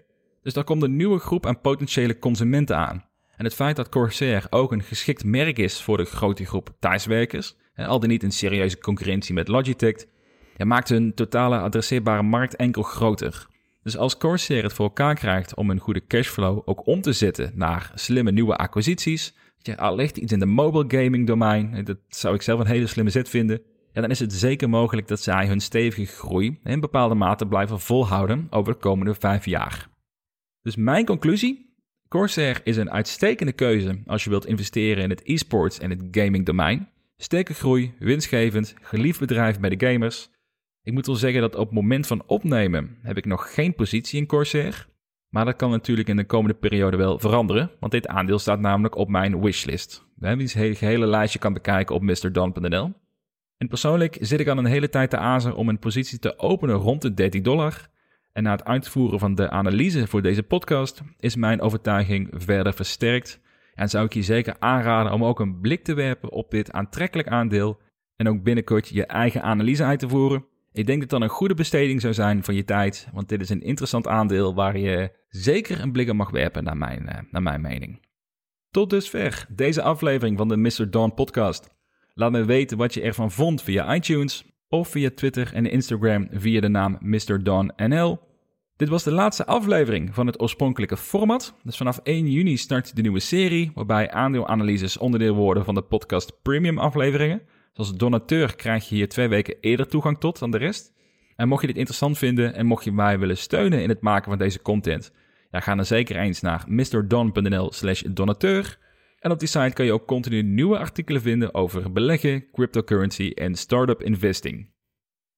Dus 0.43 0.53
daar 0.53 0.65
komt 0.65 0.83
een 0.83 0.97
nieuwe 0.97 1.19
groep 1.19 1.47
aan 1.47 1.61
potentiële 1.61 2.19
consumenten 2.19 2.77
aan. 2.77 3.08
En 3.39 3.45
het 3.45 3.55
feit 3.55 3.77
dat 3.77 3.89
Corsair 3.89 4.47
ook 4.51 4.73
een 4.73 4.83
geschikt 4.83 5.25
merk 5.25 5.59
is 5.59 5.83
voor 5.83 5.97
de 5.97 6.05
grote 6.05 6.45
groep 6.45 6.75
thuiswerkers, 6.79 7.57
al 7.75 8.01
dan 8.01 8.09
niet 8.09 8.23
in 8.23 8.33
serieuze 8.33 8.79
concurrentie 8.79 9.35
met 9.35 9.49
Logitech, 9.49 10.05
maakt 10.57 10.89
hun 10.89 11.15
totale 11.15 11.59
adresseerbare 11.59 12.23
markt 12.23 12.57
enkel 12.57 12.83
groter. 12.83 13.47
Dus 13.83 13.97
als 13.97 14.17
Corsair 14.17 14.63
het 14.63 14.73
voor 14.73 14.87
elkaar 14.87 15.15
krijgt 15.15 15.55
om 15.55 15.71
een 15.71 15.79
goede 15.79 16.07
cashflow 16.07 16.63
ook 16.65 16.87
om 16.87 17.01
te 17.01 17.13
zetten 17.13 17.53
naar 17.55 17.93
slimme 17.95 18.31
nieuwe 18.31 18.57
acquisities, 18.57 19.35
allicht 19.77 20.17
iets 20.17 20.33
in 20.33 20.39
de 20.39 20.47
mobile 20.47 21.03
gaming 21.03 21.27
domein, 21.27 21.85
dat 21.85 21.99
zou 22.09 22.35
ik 22.35 22.43
zelf 22.43 22.61
een 22.61 22.67
hele 22.67 22.87
slimme 22.87 23.11
zet 23.11 23.29
vinden, 23.29 23.63
ja, 23.93 24.01
dan 24.01 24.11
is 24.11 24.19
het 24.19 24.33
zeker 24.33 24.69
mogelijk 24.69 25.09
dat 25.09 25.21
zij 25.21 25.47
hun 25.47 25.61
stevige 25.61 26.13
groei 26.13 26.59
in 26.65 26.81
bepaalde 26.81 27.15
mate 27.15 27.47
blijven 27.47 27.81
volhouden 27.81 28.47
over 28.51 28.73
de 28.73 28.79
komende 28.79 29.15
vijf 29.15 29.45
jaar. 29.45 29.89
Dus 30.63 30.77
mijn 30.77 31.05
conclusie, 31.05 31.68
Corsair 32.09 32.61
is 32.65 32.77
een 32.77 32.91
uitstekende 32.91 33.53
keuze 33.53 34.03
als 34.07 34.25
je 34.25 34.31
wilt 34.31 34.47
investeren 34.47 35.03
in 35.03 35.11
het 35.11 35.23
e-sports 35.25 35.79
en 35.79 35.91
het 35.91 36.03
gaming 36.11 36.47
domein. 36.47 36.89
Sterke 37.17 37.55
groei, 37.55 37.95
winstgevend, 37.99 38.75
geliefd 38.83 39.21
bedrijf 39.21 39.61
bij 39.61 39.71
de 39.71 39.87
gamers 39.87 40.31
ik 40.89 40.95
moet 40.95 41.07
wel 41.07 41.15
zeggen 41.15 41.41
dat 41.41 41.55
op 41.55 41.67
het 41.67 41.75
moment 41.75 42.07
van 42.07 42.23
opnemen 42.27 42.97
heb 43.03 43.17
ik 43.17 43.25
nog 43.25 43.55
geen 43.55 43.75
positie 43.75 44.21
in 44.21 44.27
Corsair. 44.27 44.87
Maar 45.29 45.45
dat 45.45 45.57
kan 45.57 45.71
natuurlijk 45.71 46.09
in 46.09 46.17
de 46.17 46.25
komende 46.25 46.55
periode 46.55 46.97
wel 46.97 47.19
veranderen, 47.19 47.71
want 47.81 47.93
dit 47.93 48.07
aandeel 48.07 48.39
staat 48.39 48.61
namelijk 48.61 48.95
op 48.95 49.09
mijn 49.09 49.41
wishlist. 49.41 50.07
We 50.17 50.27
hebben 50.27 50.47
het 50.47 50.79
hele 50.79 51.07
lijstje 51.07 51.39
kan 51.39 51.53
bekijken 51.53 51.95
op 51.95 52.03
mrdon.nl. 52.03 52.93
En 53.57 53.69
persoonlijk 53.69 54.17
zit 54.21 54.41
ik 54.41 54.49
al 54.49 54.59
een 54.59 54.65
hele 54.65 54.89
tijd 54.89 55.11
te 55.11 55.17
azen 55.17 55.55
om 55.55 55.69
een 55.69 55.79
positie 55.79 56.19
te 56.19 56.39
openen 56.39 56.77
rond 56.77 57.03
de 57.03 57.15
30 57.15 57.41
dollar. 57.41 57.89
En 58.39 58.45
na 58.45 58.51
het 58.51 58.65
uitvoeren 58.65 59.19
van 59.19 59.35
de 59.35 59.51
analyse 59.51 60.07
voor 60.07 60.23
deze 60.23 60.43
podcast 60.43 61.03
is 61.19 61.37
mijn 61.37 61.61
overtuiging 61.61 62.29
verder 62.33 62.73
versterkt. 62.73 63.41
En 63.75 63.89
zou 63.89 64.05
ik 64.05 64.15
je 64.15 64.23
zeker 64.23 64.57
aanraden 64.59 65.13
om 65.13 65.25
ook 65.25 65.41
een 65.41 65.61
blik 65.61 65.85
te 65.85 65.95
werpen 65.95 66.31
op 66.31 66.51
dit 66.51 66.73
aantrekkelijk 66.73 67.29
aandeel 67.29 67.81
en 68.17 68.29
ook 68.29 68.43
binnenkort 68.43 68.89
je 68.89 69.07
eigen 69.07 69.43
analyse 69.43 69.85
uit 69.85 69.99
te 69.99 70.09
voeren. 70.09 70.45
Ik 70.73 70.87
denk 70.87 71.01
dat 71.01 71.11
dat 71.11 71.21
een 71.21 71.29
goede 71.29 71.55
besteding 71.55 72.01
zou 72.01 72.15
zijn 72.15 72.45
van 72.45 72.55
je 72.55 72.65
tijd, 72.65 73.09
want 73.13 73.29
dit 73.29 73.41
is 73.41 73.49
een 73.49 73.63
interessant 73.63 74.07
aandeel 74.07 74.55
waar 74.55 74.79
je 74.79 75.11
zeker 75.29 75.81
een 75.81 75.93
blik 75.93 76.09
op 76.09 76.17
mag 76.17 76.31
werpen 76.31 76.65
naar 76.65 76.77
mijn, 76.77 77.09
eh, 77.09 77.23
naar 77.31 77.43
mijn 77.43 77.61
mening. 77.61 78.07
Tot 78.71 78.91
dusver 78.91 79.47
deze 79.49 79.83
aflevering 79.83 80.39
van 80.39 80.49
de 80.49 80.57
Mr. 80.57 80.91
Dawn 80.91 81.15
podcast. 81.15 81.71
Laat 82.15 82.33
me 82.33 82.45
weten 82.45 82.77
wat 82.77 82.95
je 82.95 83.01
ervan 83.01 83.31
vond 83.31 83.63
via 83.63 83.95
iTunes 83.95 84.45
of 84.69 84.89
via 84.89 85.11
Twitter 85.15 85.55
en 85.55 85.67
Instagram 85.67 86.29
via 86.31 86.61
de 86.61 86.69
naam 86.69 86.97
Mr. 87.01 87.43
Dawn 87.43 87.73
NL. 87.77 88.28
Dit 88.79 88.89
was 88.89 89.03
de 89.03 89.13
laatste 89.13 89.47
aflevering 89.47 90.15
van 90.15 90.27
het 90.27 90.41
oorspronkelijke 90.41 90.97
format. 90.97 91.55
Dus 91.63 91.77
vanaf 91.77 92.01
1 92.03 92.31
juni 92.31 92.57
start 92.57 92.97
de 92.97 93.03
nieuwe 93.03 93.21
serie, 93.21 93.71
waarbij 93.75 94.11
aandeelanalyses 94.11 94.99
onderdeel 94.99 95.35
worden 95.35 95.65
van 95.65 95.75
de 95.75 95.83
podcast 95.83 96.43
Premium 96.43 96.79
afleveringen. 96.79 97.43
Als 97.75 97.95
donateur 97.95 98.57
krijg 98.57 98.89
je 98.89 98.95
hier 98.95 99.09
twee 99.09 99.29
weken 99.29 99.57
eerder 99.61 99.89
toegang 99.89 100.19
tot 100.19 100.39
dan 100.39 100.51
de 100.51 100.59
rest. 100.59 100.93
En 101.37 101.49
mocht 101.49 101.61
je 101.61 101.67
dit 101.67 101.77
interessant 101.77 102.19
vinden 102.19 102.55
en 102.55 102.67
mocht 102.67 102.85
je 102.85 102.93
mij 102.93 103.19
willen 103.19 103.37
steunen 103.37 103.83
in 103.83 103.89
het 103.89 104.01
maken 104.01 104.29
van 104.31 104.39
deze 104.39 104.63
content, 104.63 105.13
ja, 105.51 105.61
ga 105.61 105.75
dan 105.75 105.85
zeker 105.85 106.17
eens 106.17 106.41
naar 106.41 106.65
mrdon.nl 106.67 107.73
slash 107.73 108.03
donateur. 108.11 108.79
En 109.19 109.31
op 109.31 109.39
die 109.39 109.49
site 109.49 109.73
kan 109.73 109.85
je 109.85 109.93
ook 109.93 110.07
continu 110.07 110.43
nieuwe 110.43 110.79
artikelen 110.79 111.21
vinden 111.21 111.55
over 111.55 111.93
beleggen, 111.93 112.51
cryptocurrency 112.51 113.31
en 113.35 113.55
startup 113.55 114.03
investing. 114.03 114.71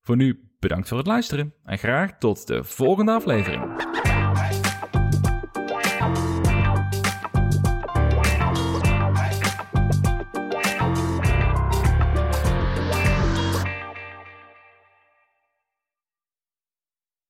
Voor 0.01 0.15
nu 0.15 0.50
bedankt 0.61 0.87
voor 0.87 0.97
het 0.97 1.07
luisteren 1.07 1.53
en 1.65 1.77
graag 1.77 2.17
tot 2.17 2.47
de 2.47 2.63
volgende 2.63 3.11
aflevering. 3.11 3.63